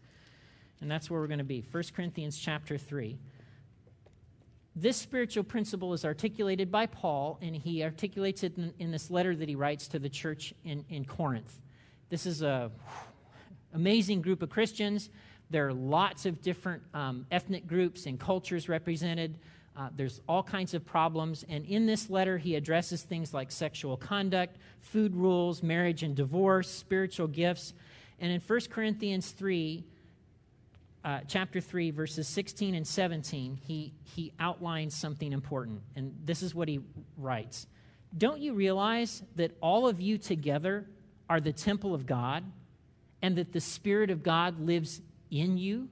And 0.80 0.90
that's 0.90 1.10
where 1.10 1.20
we're 1.20 1.28
going 1.28 1.40
to 1.40 1.44
be. 1.44 1.66
1 1.70 1.84
Corinthians 1.96 2.38
chapter 2.38 2.78
3. 2.78 3.18
This 4.76 4.98
spiritual 4.98 5.44
principle 5.44 5.94
is 5.94 6.04
articulated 6.04 6.72
by 6.72 6.88
Paul, 6.88 7.38
and 7.42 7.56
he 7.56 7.84
articulates 7.84 8.44
it 8.44 8.58
in, 8.58 8.74
in 8.80 8.92
this 8.92 9.12
letter 9.12 9.36
that 9.36 9.48
he 9.48 9.56
writes 9.56 9.88
to 9.90 10.00
the 10.00 10.10
church 10.10 10.54
in, 10.66 10.84
in 10.90 11.06
Corinth. 11.06 11.60
This 12.10 12.26
is 12.26 12.42
a 12.42 12.72
amazing 13.74 14.22
group 14.22 14.42
of 14.42 14.50
Christians. 14.50 15.10
There 15.52 15.68
are 15.68 15.74
lots 15.74 16.26
of 16.26 16.42
different 16.42 16.82
um, 16.94 17.28
ethnic 17.32 17.68
groups 17.68 18.08
and 18.08 18.20
cultures 18.20 18.68
represented. 18.68 19.38
Uh, 19.76 19.90
there's 19.96 20.22
all 20.28 20.42
kinds 20.42 20.74
of 20.74 20.86
problems. 20.86 21.46
And 21.50 21.66
in 21.66 21.86
this 21.86 22.10
letter, 22.10 22.40
he 22.40 22.56
addresses 22.56 23.04
things 23.04 23.34
like 23.34 23.52
sexual 23.52 23.98
conduct, 23.98 24.58
food 24.80 25.16
rules, 25.16 25.62
marriage 25.62 26.02
and 26.02 26.16
divorce, 26.16 26.70
spiritual 26.70 27.28
gifts. 27.28 27.74
And 28.20 28.32
in 28.32 28.42
1 28.42 28.60
Corinthians 28.70 29.32
3, 29.32 29.84
uh, 31.04 31.20
chapter 31.28 31.60
3, 31.60 31.92
verses 31.92 32.28
16 32.28 32.76
and 32.76 32.88
17, 32.88 33.60
he, 33.62 33.94
he 34.04 34.32
outlines 34.40 34.96
something 34.96 35.34
important. 35.34 35.82
And 35.96 36.16
this 36.24 36.42
is 36.42 36.56
what 36.56 36.68
he 36.68 36.80
writes 37.18 37.68
Don't 38.18 38.40
you 38.40 38.54
realize 38.54 39.22
that 39.36 39.52
all 39.62 39.88
of 39.88 40.00
you 40.00 40.18
together 40.18 40.88
are 41.30 41.42
the 41.42 41.54
temple 41.54 41.94
of 41.94 42.06
God, 42.06 42.44
and 43.22 43.38
that 43.38 43.52
the 43.52 43.62
Spirit 43.62 44.10
of 44.10 44.24
God 44.24 44.60
lives 44.60 45.02
in 45.30 45.58
you? 45.58 45.90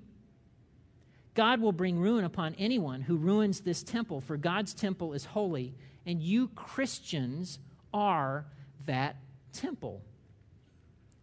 God 1.33 1.61
will 1.61 1.71
bring 1.71 1.97
ruin 1.97 2.25
upon 2.25 2.55
anyone 2.55 3.01
who 3.01 3.15
ruins 3.15 3.61
this 3.61 3.83
temple, 3.83 4.21
for 4.21 4.37
God's 4.37 4.73
temple 4.73 5.13
is 5.13 5.25
holy, 5.25 5.73
and 6.05 6.21
you 6.21 6.49
Christians 6.49 7.59
are 7.93 8.45
that 8.85 9.15
temple. 9.53 10.01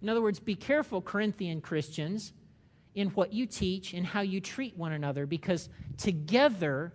In 0.00 0.08
other 0.08 0.22
words, 0.22 0.40
be 0.40 0.54
careful, 0.54 1.02
Corinthian 1.02 1.60
Christians, 1.60 2.32
in 2.94 3.08
what 3.10 3.32
you 3.32 3.46
teach 3.46 3.94
and 3.94 4.04
how 4.04 4.20
you 4.20 4.40
treat 4.40 4.76
one 4.76 4.92
another, 4.92 5.26
because 5.26 5.68
together, 5.96 6.92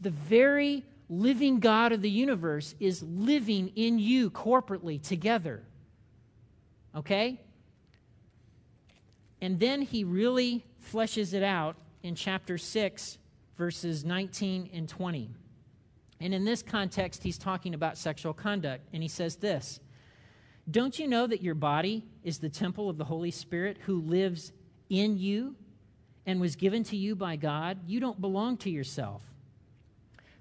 the 0.00 0.10
very 0.10 0.84
living 1.08 1.60
God 1.60 1.92
of 1.92 2.00
the 2.00 2.10
universe 2.10 2.74
is 2.80 3.02
living 3.02 3.68
in 3.76 3.98
you 3.98 4.30
corporately 4.30 5.00
together. 5.02 5.62
Okay? 6.94 7.40
And 9.40 9.58
then 9.58 9.82
he 9.82 10.04
really 10.04 10.64
fleshes 10.92 11.34
it 11.34 11.42
out 11.42 11.76
in 12.02 12.14
chapter 12.14 12.56
6, 12.56 13.18
verses 13.56 14.04
19 14.04 14.70
and 14.72 14.88
20. 14.88 15.30
And 16.20 16.32
in 16.32 16.44
this 16.44 16.62
context, 16.62 17.22
he's 17.22 17.36
talking 17.38 17.74
about 17.74 17.98
sexual 17.98 18.32
conduct. 18.32 18.88
And 18.92 19.02
he 19.02 19.08
says 19.08 19.36
this 19.36 19.80
Don't 20.70 20.98
you 20.98 21.08
know 21.08 21.26
that 21.26 21.42
your 21.42 21.56
body 21.56 22.04
is 22.22 22.38
the 22.38 22.48
temple 22.48 22.88
of 22.88 22.96
the 22.96 23.04
Holy 23.04 23.32
Spirit 23.32 23.78
who 23.84 24.00
lives 24.00 24.52
in 24.92 25.18
you 25.18 25.56
and 26.26 26.40
was 26.40 26.54
given 26.54 26.84
to 26.84 26.96
you 26.96 27.16
by 27.16 27.36
God? 27.36 27.78
You 27.86 27.98
don't 27.98 28.20
belong 28.20 28.56
to 28.58 28.70
yourself. 28.70 29.22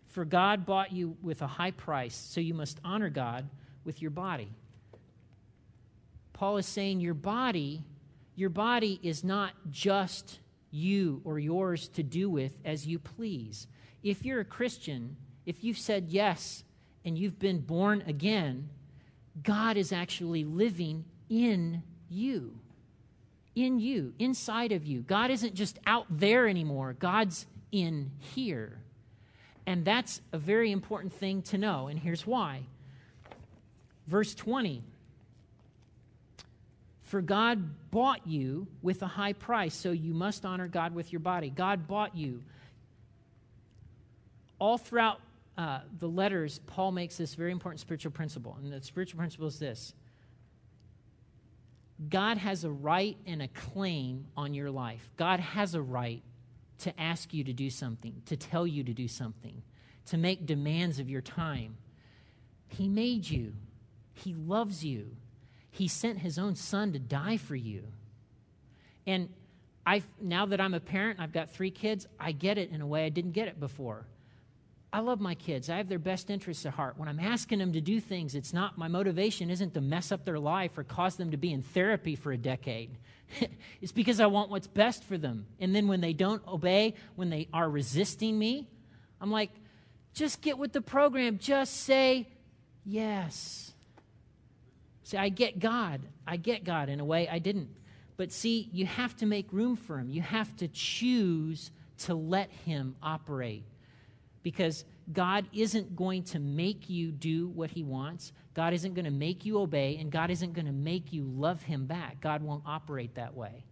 For 0.10 0.26
God 0.26 0.66
bought 0.66 0.92
you 0.92 1.16
with 1.22 1.42
a 1.42 1.48
high 1.48 1.72
price, 1.72 2.16
so 2.16 2.42
you 2.42 2.54
must 2.54 2.80
honor 2.84 3.10
God 3.10 3.48
with 3.86 4.02
your 4.02 4.12
body. 4.12 4.50
Paul 6.34 6.58
is 6.58 6.66
saying 6.66 7.00
your 7.00 7.14
body 7.14 7.84
your 8.36 8.50
body 8.50 9.00
is 9.04 9.24
not 9.24 9.54
just 9.70 10.40
you 10.72 11.22
or 11.26 11.38
yours 11.38 11.88
to 11.90 12.04
do 12.04 12.30
with 12.30 12.58
as 12.64 12.88
you 12.88 12.98
please. 12.98 13.68
If 14.04 14.26
you're 14.26 14.40
a 14.40 14.46
Christian, 14.46 15.18
if 15.46 15.64
you've 15.64 15.78
said 15.78 16.08
yes 16.10 16.64
and 17.04 17.18
you've 17.18 17.40
been 17.40 17.60
born 17.60 18.04
again, 18.08 18.70
God 19.44 19.78
is 19.78 19.92
actually 19.92 20.44
living 20.44 21.06
in 21.30 21.84
you. 22.10 22.58
In 23.56 23.80
you, 23.80 24.14
inside 24.18 24.72
of 24.72 24.86
you. 24.86 25.02
God 25.02 25.30
isn't 25.30 25.56
just 25.56 25.78
out 25.86 26.06
there 26.10 26.48
anymore, 26.48 26.94
God's 26.98 27.46
in 27.72 28.12
here. 28.20 28.78
And 29.66 29.86
that's 29.86 30.22
a 30.32 30.38
very 30.38 30.72
important 30.72 31.14
thing 31.14 31.42
to 31.44 31.58
know, 31.58 31.88
and 31.88 32.00
here's 32.00 32.26
why. 32.26 32.62
Verse 34.08 34.34
20 34.34 34.84
for 37.12 37.22
God 37.22 37.92
bought 37.92 38.26
you 38.26 38.68
with 38.82 39.02
a 39.02 39.06
high 39.06 39.34
price, 39.34 39.76
so 39.76 39.92
you 39.92 40.14
must 40.14 40.46
honor 40.46 40.70
God 40.70 40.96
with 40.96 41.12
your 41.12 41.20
body. 41.20 41.50
God 41.50 41.86
bought 41.86 42.16
you. 42.16 42.42
All 44.60 44.78
throughout 44.78 45.20
uh, 45.58 45.82
the 46.00 46.08
letters, 46.08 46.62
Paul 46.68 46.94
makes 46.94 47.18
this 47.18 47.36
very 47.36 47.52
important 47.52 47.82
spiritual 47.82 48.14
principle. 48.14 48.58
And 48.64 48.72
the 48.72 48.82
spiritual 48.82 49.18
principle 49.18 49.48
is 49.48 49.60
this 49.60 49.94
God 52.10 52.38
has 52.38 52.64
a 52.64 52.72
right 52.72 53.18
and 53.26 53.42
a 53.42 53.48
claim 53.48 54.26
on 54.36 54.54
your 54.54 54.72
life. 54.72 55.10
God 55.18 55.40
has 55.40 55.76
a 55.76 55.82
right 55.82 56.24
to 56.80 57.00
ask 57.00 57.34
you 57.34 57.44
to 57.44 57.54
do 57.54 57.70
something, 57.70 58.22
to 58.26 58.36
tell 58.36 58.66
you 58.66 58.84
to 58.84 58.94
do 58.94 59.08
something, 59.08 59.62
to 60.08 60.18
make 60.18 60.46
demands 60.46 61.00
of 61.00 61.10
your 61.10 61.22
time. 61.22 61.78
He 62.70 62.88
made 62.88 63.30
you, 63.30 63.54
He 64.14 64.34
loves 64.34 64.84
you. 64.84 65.16
He 65.72 65.88
sent 65.88 66.20
his 66.20 66.38
own 66.38 66.56
son 66.56 66.92
to 66.94 67.00
die 67.00 67.38
for 67.38 67.56
you. 67.56 67.84
And 69.08 69.30
I've, 69.86 70.06
now 70.22 70.46
that 70.48 70.60
I'm 70.60 70.74
a 70.74 70.80
parent, 70.80 71.20
I've 71.20 71.32
got 71.32 71.50
three 71.50 71.72
kids, 71.72 72.06
I 72.20 72.34
get 72.34 72.58
it 72.58 72.72
in 72.72 72.82
a 72.82 72.88
way 72.88 73.06
I 73.06 73.10
didn't 73.10 73.32
get 73.32 73.48
it 73.48 73.60
before. 73.60 74.06
I 74.94 75.00
love 75.00 75.22
my 75.22 75.36
kids. 75.36 75.70
I 75.70 75.78
have 75.78 75.88
their 75.88 76.00
best 76.00 76.30
interests 76.30 76.66
at 76.66 76.74
heart. 76.74 76.98
When 76.98 77.08
I'm 77.08 77.20
asking 77.20 77.60
them 77.60 77.72
to 77.74 77.82
do 77.82 78.02
things, 78.02 78.36
it's 78.36 78.52
not 78.52 78.78
my 78.78 78.90
motivation 78.90 79.50
isn't 79.50 79.74
to 79.74 79.82
mess 79.82 80.12
up 80.12 80.26
their 80.26 80.40
life 80.40 80.78
or 80.78 80.84
cause 80.84 81.16
them 81.16 81.32
to 81.32 81.38
be 81.38 81.54
in 81.54 81.62
therapy 81.62 82.16
for 82.16 82.34
a 82.34 82.38
decade. 82.38 82.98
it's 83.82 83.94
because 83.94 84.20
I 84.20 84.26
want 84.26 84.50
what's 84.50 84.68
best 84.68 85.06
for 85.06 85.18
them. 85.18 85.46
And 85.62 85.74
then 85.74 85.88
when 85.88 86.02
they 86.02 86.12
don't 86.12 86.46
obey, 86.46 86.96
when 87.16 87.30
they 87.30 87.48
are 87.54 87.70
resisting 87.70 88.38
me, 88.38 88.68
I'm 89.22 89.32
like, 89.32 89.52
just 90.14 90.42
get 90.42 90.58
with 90.58 90.74
the 90.74 90.82
program. 90.82 91.38
Just 91.38 91.84
say 91.84 92.28
yes. 92.84 93.72
See, 95.04 95.18
I 95.18 95.30
get 95.30 95.60
God. 95.60 96.02
I 96.28 96.36
get 96.36 96.66
God 96.66 96.90
in 96.90 97.00
a 97.00 97.06
way 97.06 97.30
I 97.30 97.40
didn't. 97.40 97.70
But 98.18 98.34
see, 98.34 98.70
you 98.74 98.86
have 98.86 99.16
to 99.18 99.26
make 99.26 99.52
room 99.54 99.78
for 99.78 99.98
Him. 99.98 100.10
You 100.10 100.22
have 100.22 100.54
to 100.58 100.68
choose 100.68 101.72
to 102.00 102.14
let 102.14 102.50
Him 102.66 102.96
operate. 103.02 103.64
Because 104.44 104.86
God 105.14 105.46
isn't 105.54 105.96
going 105.96 106.24
to 106.26 106.40
make 106.40 106.90
you 106.90 107.12
do 107.12 107.50
what 107.50 107.72
He 107.72 107.84
wants. 107.84 108.32
God 108.54 108.74
isn't 108.74 108.94
going 108.94 109.06
to 109.06 109.12
make 109.12 109.46
you 109.46 109.60
obey, 109.60 109.98
and 109.98 110.12
God 110.12 110.30
isn't 110.30 110.54
going 110.54 110.66
to 110.66 110.72
make 110.72 111.14
you 111.14 111.24
love 111.24 111.62
Him 111.64 111.86
back. 111.86 112.22
God 112.22 112.42
won't 112.42 112.64
operate 112.66 113.16
that 113.16 113.36
way. 113.36 113.64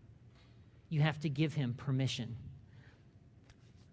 You 0.89 1.01
have 1.01 1.19
to 1.21 1.29
give 1.29 1.53
Him 1.53 1.73
permission. 1.73 2.35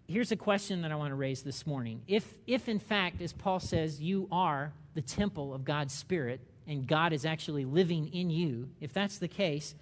Here's 0.07 0.31
a 0.31 0.37
question 0.37 0.81
that 0.83 0.91
I 0.91 0.95
want 0.95 1.11
to 1.11 1.15
raise 1.15 1.41
this 1.41 1.67
morning. 1.67 2.01
If, 2.07 2.25
if 2.47 2.69
in 2.69 2.79
fact, 2.79 3.21
as 3.21 3.33
Paul 3.33 3.59
says, 3.59 3.99
you 3.99 4.27
are 4.31 4.71
the 4.93 5.01
temple 5.01 5.53
of 5.53 5.65
God's 5.65 5.93
Spirit, 5.93 6.39
and 6.65 6.87
God 6.87 7.13
is 7.13 7.25
actually 7.25 7.65
living 7.65 8.13
in 8.13 8.29
you, 8.29 8.69
if 8.79 8.93
that's 8.93 9.17
the 9.17 9.27
case, 9.27 9.75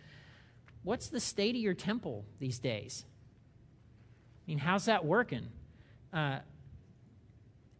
what's 0.83 1.07
the 1.07 1.19
state 1.19 1.55
of 1.55 1.61
your 1.61 1.73
temple 1.73 2.25
these 2.39 2.59
days? 2.59 3.05
I 4.45 4.51
mean, 4.51 4.57
how's 4.59 4.85
that 4.85 5.05
working? 5.05 5.47
Uh, 6.13 6.39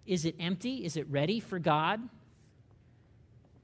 is 0.06 0.26
it 0.26 0.36
empty? 0.40 0.86
Is 0.86 0.98
it 0.98 1.08
ready 1.10 1.40
for 1.40 1.60
God? 1.60 2.02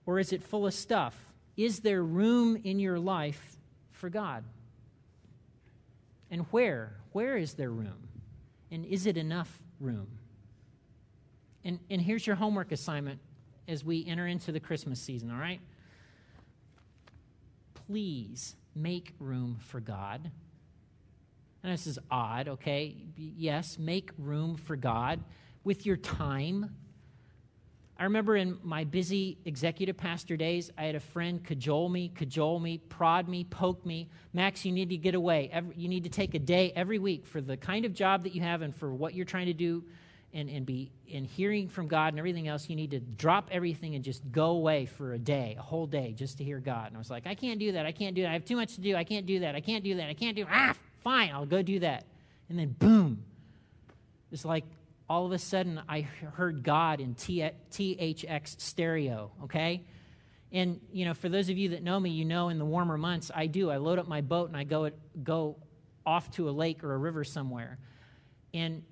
Or 0.05 0.19
is 0.19 0.33
it 0.33 0.41
full 0.43 0.65
of 0.65 0.73
stuff? 0.73 1.15
Is 1.55 1.79
there 1.79 2.03
room 2.03 2.59
in 2.63 2.79
your 2.79 2.99
life 2.99 3.57
for 3.91 4.09
God? 4.09 4.43
And 6.31 6.45
where? 6.51 6.93
Where 7.11 7.37
is 7.37 7.53
there 7.53 7.69
room? 7.69 8.07
And 8.71 8.85
is 8.85 9.05
it 9.05 9.17
enough 9.17 9.59
room? 9.79 10.07
And, 11.63 11.79
and 11.89 12.01
here's 12.01 12.25
your 12.25 12.35
homework 12.35 12.71
assignment 12.71 13.19
as 13.67 13.83
we 13.83 14.05
enter 14.07 14.25
into 14.25 14.51
the 14.51 14.59
Christmas 14.59 14.99
season, 14.99 15.29
all 15.29 15.37
right? 15.37 15.59
Please 17.87 18.55
make 18.73 19.13
room 19.19 19.57
for 19.59 19.79
God. 19.79 20.31
And 21.63 21.71
this 21.71 21.85
is 21.85 21.99
odd, 22.09 22.47
okay? 22.47 22.95
Yes, 23.15 23.77
make 23.77 24.09
room 24.17 24.55
for 24.55 24.75
God 24.75 25.19
with 25.63 25.85
your 25.85 25.97
time. 25.97 26.75
I 27.97 28.05
remember 28.05 28.35
in 28.35 28.57
my 28.63 28.83
busy 28.83 29.37
executive 29.45 29.95
pastor 29.95 30.35
days, 30.35 30.71
I 30.75 30.85
had 30.85 30.95
a 30.95 30.99
friend 30.99 31.43
cajole 31.43 31.87
me, 31.87 32.11
cajole 32.15 32.59
me, 32.59 32.79
prod 32.79 33.27
me, 33.27 33.43
poke 33.43 33.85
me. 33.85 34.09
Max, 34.33 34.65
you 34.65 34.71
need 34.71 34.89
to 34.89 34.97
get 34.97 35.13
away. 35.13 35.49
Every, 35.53 35.75
you 35.75 35.87
need 35.87 36.03
to 36.05 36.09
take 36.09 36.33
a 36.33 36.39
day 36.39 36.73
every 36.75 36.97
week 36.97 37.27
for 37.27 37.41
the 37.41 37.57
kind 37.57 37.85
of 37.85 37.93
job 37.93 38.23
that 38.23 38.33
you 38.33 38.41
have 38.41 38.63
and 38.63 38.75
for 38.75 38.91
what 38.91 39.13
you're 39.13 39.25
trying 39.25 39.45
to 39.45 39.53
do 39.53 39.83
and, 40.33 40.49
and 40.49 40.65
be 40.65 40.91
in 41.07 41.25
hearing 41.25 41.67
from 41.67 41.87
God 41.87 42.13
and 42.13 42.17
everything 42.17 42.47
else. 42.47 42.69
You 42.69 42.75
need 42.75 42.89
to 42.89 42.99
drop 42.99 43.49
everything 43.51 43.93
and 43.93 44.03
just 44.03 44.23
go 44.31 44.47
away 44.47 44.87
for 44.87 45.13
a 45.13 45.19
day, 45.19 45.55
a 45.59 45.61
whole 45.61 45.85
day, 45.85 46.13
just 46.13 46.39
to 46.39 46.43
hear 46.43 46.59
God. 46.59 46.87
And 46.87 46.95
I 46.95 46.99
was 46.99 47.11
like, 47.11 47.27
I 47.27 47.35
can't 47.35 47.59
do 47.59 47.73
that. 47.73 47.85
I 47.85 47.91
can't 47.91 48.15
do 48.15 48.23
that. 48.23 48.29
I 48.29 48.33
have 48.33 48.45
too 48.45 48.55
much 48.55 48.75
to 48.75 48.81
do. 48.81 48.95
I 48.95 49.03
can't 49.03 49.27
do 49.27 49.41
that. 49.41 49.53
I 49.53 49.61
can't 49.61 49.83
do 49.83 49.95
that. 49.97 50.09
I 50.09 50.15
can't 50.15 50.35
do 50.35 50.47
Ah, 50.49 50.73
fine, 51.03 51.29
I'll 51.31 51.45
go 51.45 51.61
do 51.61 51.79
that. 51.79 52.05
And 52.49 52.57
then 52.57 52.75
boom. 52.79 53.23
It's 54.31 54.45
like 54.45 54.63
all 55.11 55.25
of 55.25 55.33
a 55.33 55.37
sudden 55.37 55.81
I 55.89 56.01
heard 56.03 56.63
God 56.63 57.01
in 57.01 57.15
THX 57.15 58.61
stereo, 58.61 59.29
okay? 59.43 59.83
And, 60.53 60.79
you 60.93 61.03
know, 61.03 61.13
for 61.13 61.27
those 61.27 61.49
of 61.49 61.57
you 61.57 61.67
that 61.69 61.83
know 61.83 61.99
me, 61.99 62.11
you 62.11 62.23
know 62.23 62.47
in 62.47 62.57
the 62.57 62.63
warmer 62.63 62.97
months, 62.97 63.29
I 63.35 63.47
do. 63.47 63.69
I 63.69 63.75
load 63.75 63.99
up 63.99 64.07
my 64.07 64.21
boat 64.21 64.47
and 64.47 64.55
I 64.55 64.63
go, 64.63 64.89
go 65.21 65.57
off 66.05 66.31
to 66.35 66.47
a 66.47 66.51
lake 66.51 66.81
or 66.85 66.93
a 66.93 66.97
river 66.97 67.25
somewhere. 67.25 67.77
And 68.53 68.83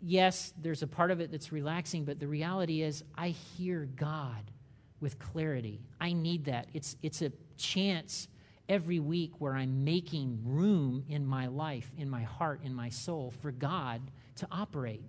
yes, 0.00 0.52
there's 0.60 0.82
a 0.82 0.88
part 0.88 1.12
of 1.12 1.20
it 1.20 1.30
that's 1.30 1.52
relaxing, 1.52 2.04
but 2.04 2.18
the 2.18 2.26
reality 2.26 2.82
is 2.82 3.04
I 3.16 3.28
hear 3.28 3.88
God 3.94 4.50
with 4.98 5.20
clarity. 5.20 5.80
I 6.00 6.12
need 6.12 6.46
that. 6.46 6.66
It's, 6.74 6.96
it's 7.04 7.22
a 7.22 7.30
chance 7.56 8.26
every 8.68 8.98
week 8.98 9.30
where 9.38 9.54
I'm 9.54 9.84
making 9.84 10.40
room 10.42 11.04
in 11.08 11.24
my 11.24 11.46
life, 11.46 11.88
in 11.96 12.10
my 12.10 12.24
heart, 12.24 12.62
in 12.64 12.74
my 12.74 12.88
soul 12.88 13.32
for 13.40 13.52
God 13.52 14.02
to 14.38 14.48
operate. 14.50 15.04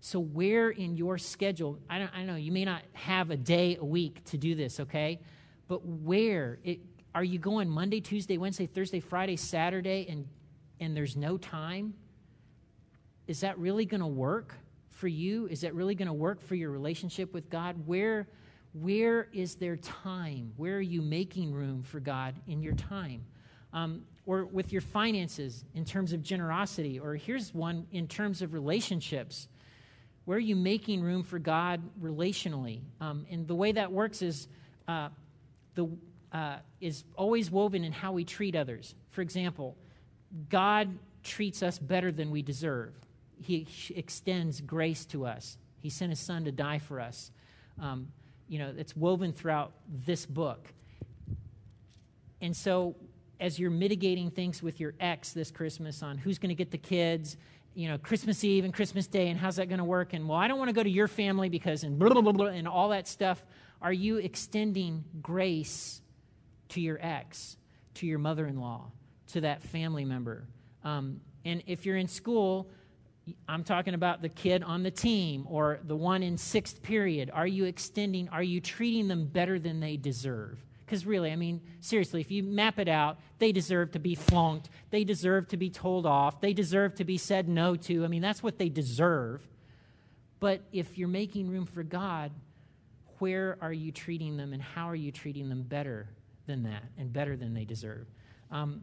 So, 0.00 0.20
where 0.20 0.70
in 0.70 0.96
your 0.96 1.18
schedule, 1.18 1.78
I 1.90 1.98
don't, 1.98 2.10
I 2.14 2.18
don't 2.18 2.28
know, 2.28 2.36
you 2.36 2.52
may 2.52 2.64
not 2.64 2.82
have 2.92 3.30
a 3.30 3.36
day 3.36 3.76
a 3.80 3.84
week 3.84 4.24
to 4.26 4.38
do 4.38 4.54
this, 4.54 4.80
okay? 4.80 5.20
But 5.66 5.84
where? 5.84 6.58
It, 6.62 6.80
are 7.14 7.24
you 7.24 7.38
going 7.38 7.68
Monday, 7.68 8.00
Tuesday, 8.00 8.38
Wednesday, 8.38 8.66
Thursday, 8.66 9.00
Friday, 9.00 9.36
Saturday, 9.36 10.06
and, 10.08 10.26
and 10.78 10.96
there's 10.96 11.16
no 11.16 11.36
time? 11.36 11.94
Is 13.26 13.40
that 13.40 13.58
really 13.58 13.84
going 13.84 14.00
to 14.00 14.06
work 14.06 14.54
for 14.88 15.08
you? 15.08 15.46
Is 15.46 15.62
that 15.62 15.74
really 15.74 15.94
going 15.94 16.08
to 16.08 16.14
work 16.14 16.40
for 16.40 16.54
your 16.54 16.70
relationship 16.70 17.32
with 17.34 17.50
God? 17.50 17.76
Where, 17.86 18.28
where 18.72 19.28
is 19.32 19.56
there 19.56 19.76
time? 19.76 20.52
Where 20.56 20.76
are 20.76 20.80
you 20.80 21.02
making 21.02 21.52
room 21.52 21.82
for 21.82 22.00
God 22.00 22.34
in 22.46 22.62
your 22.62 22.74
time? 22.74 23.24
Um, 23.72 24.02
or 24.26 24.44
with 24.44 24.72
your 24.72 24.80
finances 24.80 25.64
in 25.74 25.84
terms 25.84 26.12
of 26.12 26.22
generosity, 26.22 26.98
or 26.98 27.14
here's 27.16 27.52
one 27.54 27.86
in 27.92 28.06
terms 28.06 28.42
of 28.42 28.52
relationships. 28.52 29.48
Where 30.28 30.36
are 30.36 30.40
you 30.40 30.56
making 30.56 31.00
room 31.00 31.22
for 31.22 31.38
God 31.38 31.80
relationally? 32.02 32.82
Um, 33.00 33.24
and 33.30 33.48
the 33.48 33.54
way 33.54 33.72
that 33.72 33.90
works 33.90 34.20
is 34.20 34.46
uh, 34.86 35.08
the 35.74 35.88
uh, 36.30 36.56
is 36.82 37.04
always 37.16 37.50
woven 37.50 37.82
in 37.82 37.92
how 37.92 38.12
we 38.12 38.26
treat 38.26 38.54
others. 38.54 38.94
For 39.08 39.22
example, 39.22 39.74
God 40.50 40.98
treats 41.22 41.62
us 41.62 41.78
better 41.78 42.12
than 42.12 42.30
we 42.30 42.42
deserve. 42.42 42.92
He 43.40 43.66
extends 43.96 44.60
grace 44.60 45.06
to 45.06 45.24
us. 45.24 45.56
He 45.80 45.88
sent 45.88 46.10
His 46.10 46.20
Son 46.20 46.44
to 46.44 46.52
die 46.52 46.78
for 46.78 47.00
us. 47.00 47.30
Um, 47.80 48.08
you 48.48 48.58
know, 48.58 48.74
it's 48.76 48.94
woven 48.94 49.32
throughout 49.32 49.72
this 50.04 50.26
book. 50.26 50.74
And 52.42 52.54
so, 52.54 52.96
as 53.40 53.58
you're 53.58 53.70
mitigating 53.70 54.30
things 54.30 54.62
with 54.62 54.78
your 54.78 54.92
ex 55.00 55.32
this 55.32 55.50
Christmas 55.50 56.02
on 56.02 56.18
who's 56.18 56.38
going 56.38 56.50
to 56.50 56.54
get 56.54 56.70
the 56.70 56.76
kids 56.76 57.38
you 57.78 57.86
know, 57.86 57.96
Christmas 57.96 58.42
Eve 58.42 58.64
and 58.64 58.74
Christmas 58.74 59.06
Day, 59.06 59.28
and 59.28 59.38
how's 59.38 59.54
that 59.54 59.68
going 59.68 59.78
to 59.78 59.84
work? 59.84 60.12
And 60.12 60.28
well, 60.28 60.36
I 60.36 60.48
don't 60.48 60.58
want 60.58 60.68
to 60.68 60.74
go 60.74 60.82
to 60.82 60.90
your 60.90 61.06
family 61.06 61.48
because, 61.48 61.84
and 61.84 61.96
blah, 61.96 62.08
blah, 62.08 62.22
blah, 62.22 62.32
blah, 62.32 62.46
and 62.46 62.66
all 62.66 62.88
that 62.88 63.06
stuff. 63.06 63.44
Are 63.80 63.92
you 63.92 64.16
extending 64.16 65.04
grace 65.22 66.02
to 66.70 66.80
your 66.80 66.98
ex, 67.00 67.56
to 67.94 68.06
your 68.08 68.18
mother 68.18 68.48
in 68.48 68.58
law, 68.58 68.90
to 69.28 69.42
that 69.42 69.62
family 69.62 70.04
member? 70.04 70.48
Um, 70.82 71.20
and 71.44 71.62
if 71.68 71.86
you're 71.86 71.98
in 71.98 72.08
school, 72.08 72.68
I'm 73.48 73.62
talking 73.62 73.94
about 73.94 74.22
the 74.22 74.28
kid 74.28 74.64
on 74.64 74.82
the 74.82 74.90
team 74.90 75.46
or 75.48 75.78
the 75.84 75.94
one 75.94 76.24
in 76.24 76.36
sixth 76.36 76.82
period. 76.82 77.30
Are 77.32 77.46
you 77.46 77.64
extending, 77.66 78.28
are 78.30 78.42
you 78.42 78.60
treating 78.60 79.06
them 79.06 79.24
better 79.24 79.60
than 79.60 79.78
they 79.78 79.96
deserve? 79.96 80.58
Because 80.88 81.04
really, 81.04 81.30
I 81.30 81.36
mean, 81.36 81.60
seriously, 81.80 82.22
if 82.22 82.30
you 82.30 82.42
map 82.42 82.78
it 82.78 82.88
out, 82.88 83.18
they 83.38 83.52
deserve 83.52 83.92
to 83.92 83.98
be 83.98 84.14
flunked. 84.14 84.70
They 84.88 85.04
deserve 85.04 85.46
to 85.48 85.58
be 85.58 85.68
told 85.68 86.06
off. 86.06 86.40
They 86.40 86.54
deserve 86.54 86.94
to 86.94 87.04
be 87.04 87.18
said 87.18 87.46
no 87.46 87.76
to. 87.76 88.06
I 88.06 88.08
mean, 88.08 88.22
that's 88.22 88.42
what 88.42 88.56
they 88.56 88.70
deserve. 88.70 89.46
But 90.40 90.62
if 90.72 90.96
you're 90.96 91.06
making 91.06 91.50
room 91.50 91.66
for 91.66 91.82
God, 91.82 92.32
where 93.18 93.58
are 93.60 93.72
you 93.72 93.92
treating 93.92 94.38
them 94.38 94.54
and 94.54 94.62
how 94.62 94.88
are 94.88 94.94
you 94.94 95.12
treating 95.12 95.50
them 95.50 95.60
better 95.60 96.08
than 96.46 96.62
that 96.62 96.84
and 96.96 97.12
better 97.12 97.36
than 97.36 97.52
they 97.52 97.66
deserve? 97.66 98.06
Um, 98.50 98.80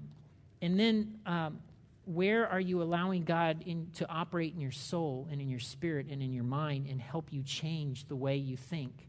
and 0.62 0.80
then, 0.80 1.18
um, 1.26 1.60
where 2.06 2.48
are 2.48 2.60
you 2.60 2.84
allowing 2.84 3.24
God 3.24 3.64
in, 3.66 3.88
to 3.96 4.08
operate 4.08 4.54
in 4.54 4.62
your 4.62 4.72
soul 4.72 5.28
and 5.32 5.42
in 5.42 5.50
your 5.50 5.60
spirit 5.60 6.06
and 6.12 6.22
in 6.22 6.32
your 6.34 6.44
mind 6.44 6.86
and 6.88 7.02
help 7.02 7.34
you 7.34 7.42
change 7.42 8.08
the 8.08 8.16
way 8.16 8.36
you 8.36 8.58
think? 8.58 9.08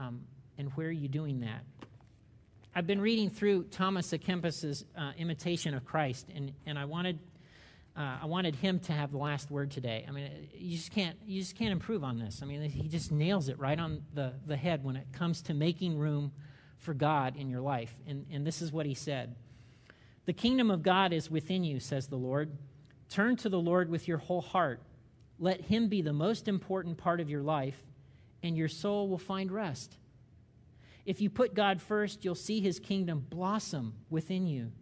Um, 0.00 0.22
and 0.58 0.68
where 0.70 0.88
are 0.88 0.90
you 0.90 1.06
doing 1.06 1.38
that? 1.40 1.62
I've 2.74 2.86
been 2.86 3.00
reading 3.00 3.30
through 3.30 3.64
Thomas 3.64 4.12
à 4.12 4.20
Kempis's 4.20 4.84
uh, 4.96 5.12
Imitation 5.18 5.74
of 5.74 5.84
Christ, 5.84 6.26
and, 6.34 6.52
and 6.66 6.78
I 6.78 6.84
wanted 6.84 7.18
uh, 7.96 8.18
I 8.22 8.26
wanted 8.26 8.54
him 8.54 8.78
to 8.80 8.92
have 8.92 9.10
the 9.10 9.18
last 9.18 9.50
word 9.50 9.72
today. 9.72 10.04
I 10.06 10.12
mean, 10.12 10.30
you 10.54 10.76
just 10.76 10.92
can't 10.92 11.16
you 11.26 11.40
just 11.40 11.56
can't 11.56 11.72
improve 11.72 12.04
on 12.04 12.18
this. 12.18 12.40
I 12.42 12.46
mean, 12.46 12.62
he 12.62 12.86
just 12.86 13.10
nails 13.10 13.48
it 13.48 13.58
right 13.58 13.78
on 13.78 14.02
the, 14.14 14.34
the 14.46 14.56
head 14.56 14.84
when 14.84 14.94
it 14.94 15.06
comes 15.12 15.42
to 15.42 15.54
making 15.54 15.98
room 15.98 16.30
for 16.76 16.94
God 16.94 17.36
in 17.36 17.48
your 17.48 17.60
life. 17.60 17.92
And, 18.06 18.26
and 18.30 18.46
this 18.46 18.62
is 18.62 18.70
what 18.70 18.86
he 18.86 18.94
said 18.94 19.34
The 20.26 20.32
kingdom 20.32 20.70
of 20.70 20.82
God 20.82 21.12
is 21.12 21.30
within 21.30 21.64
you, 21.64 21.80
says 21.80 22.06
the 22.06 22.16
Lord. 22.16 22.56
Turn 23.08 23.36
to 23.36 23.48
the 23.48 23.58
Lord 23.58 23.88
with 23.88 24.06
your 24.06 24.18
whole 24.18 24.42
heart. 24.42 24.82
Let 25.38 25.62
him 25.62 25.88
be 25.88 26.02
the 26.02 26.12
most 26.12 26.46
important 26.46 26.98
part 26.98 27.20
of 27.20 27.30
your 27.30 27.42
life, 27.42 27.82
and 28.42 28.56
your 28.56 28.68
soul 28.68 29.08
will 29.08 29.18
find 29.18 29.50
rest. 29.50 29.96
If 31.08 31.22
you 31.22 31.30
put 31.30 31.54
God 31.54 31.80
first, 31.80 32.22
you'll 32.22 32.34
see 32.34 32.60
his 32.60 32.78
kingdom 32.78 33.24
blossom 33.30 33.94
within 34.10 34.46
you. 34.46 34.72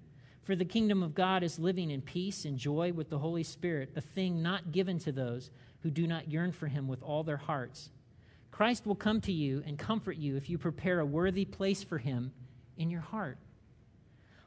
For 0.42 0.56
the 0.56 0.64
kingdom 0.64 1.04
of 1.04 1.14
God 1.14 1.44
is 1.44 1.56
living 1.60 1.92
in 1.92 2.02
peace 2.02 2.44
and 2.44 2.58
joy 2.58 2.92
with 2.92 3.10
the 3.10 3.18
Holy 3.20 3.44
Spirit, 3.44 3.92
a 3.94 4.00
thing 4.00 4.42
not 4.42 4.72
given 4.72 4.98
to 4.98 5.12
those 5.12 5.52
who 5.84 5.90
do 5.92 6.04
not 6.04 6.28
yearn 6.28 6.50
for 6.50 6.66
him 6.66 6.88
with 6.88 7.00
all 7.00 7.22
their 7.22 7.36
hearts. 7.36 7.90
Christ 8.50 8.86
will 8.86 8.96
come 8.96 9.20
to 9.20 9.30
you 9.30 9.62
and 9.68 9.78
comfort 9.78 10.16
you 10.16 10.34
if 10.34 10.50
you 10.50 10.58
prepare 10.58 10.98
a 10.98 11.06
worthy 11.06 11.44
place 11.44 11.84
for 11.84 11.98
him 11.98 12.32
in 12.76 12.90
your 12.90 13.02
heart. 13.02 13.38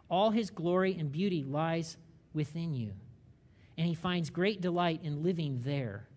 All 0.09 0.31
his 0.31 0.49
glory 0.49 0.97
and 0.99 1.09
beauty 1.09 1.45
lies 1.45 1.95
within 2.33 2.73
you, 2.73 2.91
and 3.77 3.87
he 3.87 3.95
finds 3.95 4.29
great 4.29 4.59
delight 4.59 4.99
in 5.05 5.23
living 5.23 5.61
there. 5.63 6.09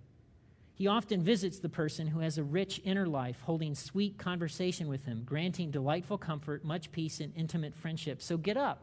He 0.83 0.89
often 0.89 1.23
visits 1.23 1.61
the 1.61 1.69
person 1.69 2.09
who 2.09 2.19
has 2.19 2.39
a 2.39 2.43
rich 2.43 2.81
inner 2.83 3.07
life, 3.07 3.41
holding 3.43 3.73
sweet 3.73 4.19
conversation 4.19 4.89
with 4.89 5.05
him, 5.05 5.23
granting 5.25 5.71
delightful 5.71 6.19
comfort, 6.19 6.65
much 6.65 6.91
peace, 6.91 7.21
and 7.21 7.33
intimate 7.37 7.73
friendship. 7.73 8.21
So 8.21 8.37
get 8.37 8.57
up. 8.57 8.83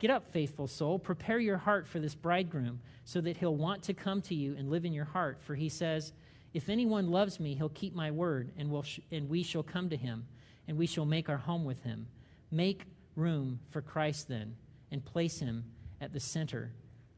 Get 0.00 0.10
up, 0.10 0.32
faithful 0.32 0.66
soul. 0.66 0.98
Prepare 0.98 1.38
your 1.38 1.56
heart 1.56 1.86
for 1.86 2.00
this 2.00 2.16
bridegroom, 2.16 2.80
so 3.04 3.20
that 3.20 3.36
he'll 3.36 3.54
want 3.54 3.84
to 3.84 3.94
come 3.94 4.22
to 4.22 4.34
you 4.34 4.56
and 4.58 4.68
live 4.70 4.84
in 4.84 4.92
your 4.92 5.04
heart. 5.04 5.38
For 5.40 5.54
he 5.54 5.68
says, 5.68 6.12
If 6.52 6.68
anyone 6.68 7.12
loves 7.12 7.38
me, 7.38 7.54
he'll 7.54 7.68
keep 7.68 7.94
my 7.94 8.10
word, 8.10 8.50
and, 8.58 8.68
we'll 8.68 8.82
sh- 8.82 8.98
and 9.12 9.28
we 9.28 9.44
shall 9.44 9.62
come 9.62 9.88
to 9.90 9.96
him, 9.96 10.26
and 10.66 10.76
we 10.76 10.88
shall 10.88 11.06
make 11.06 11.28
our 11.28 11.36
home 11.36 11.64
with 11.64 11.80
him. 11.84 12.08
Make 12.50 12.86
room 13.14 13.60
for 13.70 13.82
Christ 13.82 14.26
then, 14.26 14.56
and 14.90 15.04
place 15.04 15.38
him 15.38 15.62
at 16.00 16.12
the 16.12 16.18
center 16.18 16.72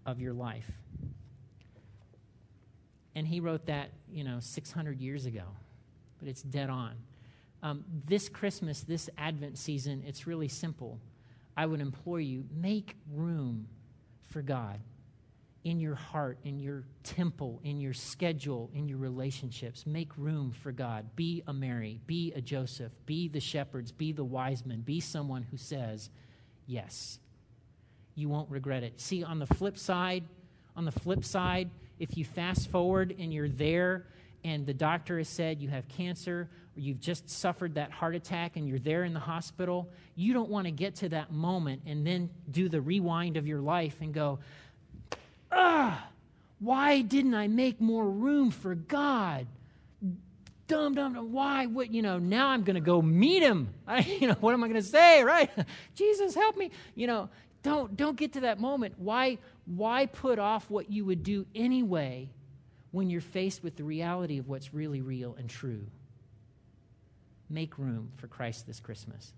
of 0.04 0.20
your 0.20 0.34
life. 0.34 0.70
And 3.18 3.26
he 3.26 3.40
wrote 3.40 3.66
that, 3.66 3.90
you 4.09 4.22
know, 4.22 4.38
600 4.38 5.00
years 5.00 5.26
ago, 5.26 5.42
but 6.20 6.28
it's 6.28 6.40
dead 6.40 6.70
on. 6.70 6.92
Um, 7.64 7.85
this 8.07 8.28
Christmas, 8.28 8.83
this 8.83 9.11
Advent 9.18 9.59
season, 9.59 10.04
it's 10.07 10.28
really 10.28 10.46
simple. 10.46 11.00
I 11.57 11.66
would 11.66 11.81
implore 11.81 12.20
you 12.20 12.44
make 12.54 12.94
room 13.12 13.66
for 14.28 14.40
God 14.40 14.78
in 15.64 15.81
your 15.81 15.96
heart, 15.96 16.38
in 16.44 16.61
your 16.61 16.85
temple, 17.02 17.61
in 17.64 17.81
your 17.81 17.92
schedule, 17.92 18.70
in 18.72 18.87
your 18.87 18.98
relationships. 18.98 19.85
Make 19.85 20.16
room 20.16 20.52
for 20.52 20.70
God. 20.70 21.04
Be 21.16 21.42
a 21.48 21.52
Mary, 21.52 21.98
be 22.07 22.33
a 22.37 22.40
Joseph, 22.40 22.92
be 23.04 23.26
the 23.26 23.40
shepherds, 23.40 23.90
be 23.90 24.12
the 24.12 24.22
wise 24.22 24.64
men, 24.64 24.83
be 24.83 25.00
someone 25.00 25.42
who 25.50 25.57
says, 25.57 26.11
Yes. 26.68 27.18
You 28.14 28.28
won't 28.28 28.48
regret 28.48 28.85
it. 28.85 29.00
See, 29.00 29.24
on 29.24 29.40
the 29.40 29.46
flip 29.46 29.76
side, 29.76 30.22
on 30.76 30.85
the 30.85 30.92
flip 30.92 31.24
side, 31.24 31.68
if 31.98 32.16
you 32.16 32.24
fast 32.24 32.70
forward 32.70 33.14
and 33.18 33.32
you're 33.32 33.48
there 33.48 34.06
and 34.44 34.66
the 34.66 34.74
doctor 34.74 35.18
has 35.18 35.28
said 35.28 35.61
you 35.61 35.68
have 35.68 35.88
cancer 35.88 36.48
or 36.76 36.80
you've 36.80 37.00
just 37.00 37.28
suffered 37.28 37.74
that 37.74 37.90
heart 37.90 38.14
attack 38.14 38.56
and 38.56 38.68
you're 38.68 38.78
there 38.78 39.04
in 39.04 39.12
the 39.12 39.20
hospital, 39.20 39.88
you 40.14 40.32
don't 40.32 40.48
want 40.48 40.66
to 40.66 40.70
get 40.70 40.94
to 40.96 41.08
that 41.08 41.32
moment 41.32 41.82
and 41.87 42.06
then 42.06 42.30
do 42.50 42.68
the 42.68 42.80
rewind 42.80 43.37
of 43.37 43.46
your 43.46 43.61
life 43.61 43.96
and 44.00 44.14
go, 44.14 44.38
ah, 45.50 46.08
why 46.61 47.02
didn't 47.02 47.34
I 47.34 47.48
make 47.48 47.80
more 47.80 48.08
room 48.08 48.50
for 48.50 48.74
God? 48.74 49.46
Dumb, 50.66 50.94
dumb, 50.94 51.14
dumb. 51.14 51.32
Why? 51.32 51.66
What? 51.66 51.90
You 51.92 52.02
know, 52.02 52.18
now 52.18 52.48
I'm 52.48 52.62
going 52.62 52.74
to 52.74 52.80
go 52.80 53.00
meet 53.00 53.42
him. 53.42 53.72
I, 53.87 54.00
you 54.00 54.28
know, 54.28 54.37
what 54.40 54.52
am 54.52 54.62
I 54.62 54.68
going 54.68 54.80
to 54.80 54.87
say? 54.87 55.24
Right? 55.24 55.50
Jesus, 55.94 56.34
help 56.34 56.56
me. 56.56 56.70
You 56.94 57.06
know, 57.06 57.28
don't 57.62 57.96
don't 57.96 58.16
get 58.16 58.32
to 58.34 58.40
that 58.40 58.60
moment. 58.60 58.94
Why? 58.98 59.38
Why 59.66 60.06
put 60.06 60.38
off 60.38 60.70
what 60.70 60.90
you 60.90 61.04
would 61.04 61.22
do 61.22 61.46
anyway 61.54 62.30
when 62.90 63.10
you're 63.10 63.20
faced 63.20 63.62
with 63.62 63.76
the 63.76 63.84
reality 63.84 64.38
of 64.38 64.48
what's 64.48 64.72
really 64.72 65.00
real 65.00 65.34
and 65.38 65.48
true? 65.48 65.86
Make 67.50 67.78
room 67.78 68.10
for 68.16 68.26
Christ 68.26 68.66
this 68.66 68.80
Christmas. 68.80 69.32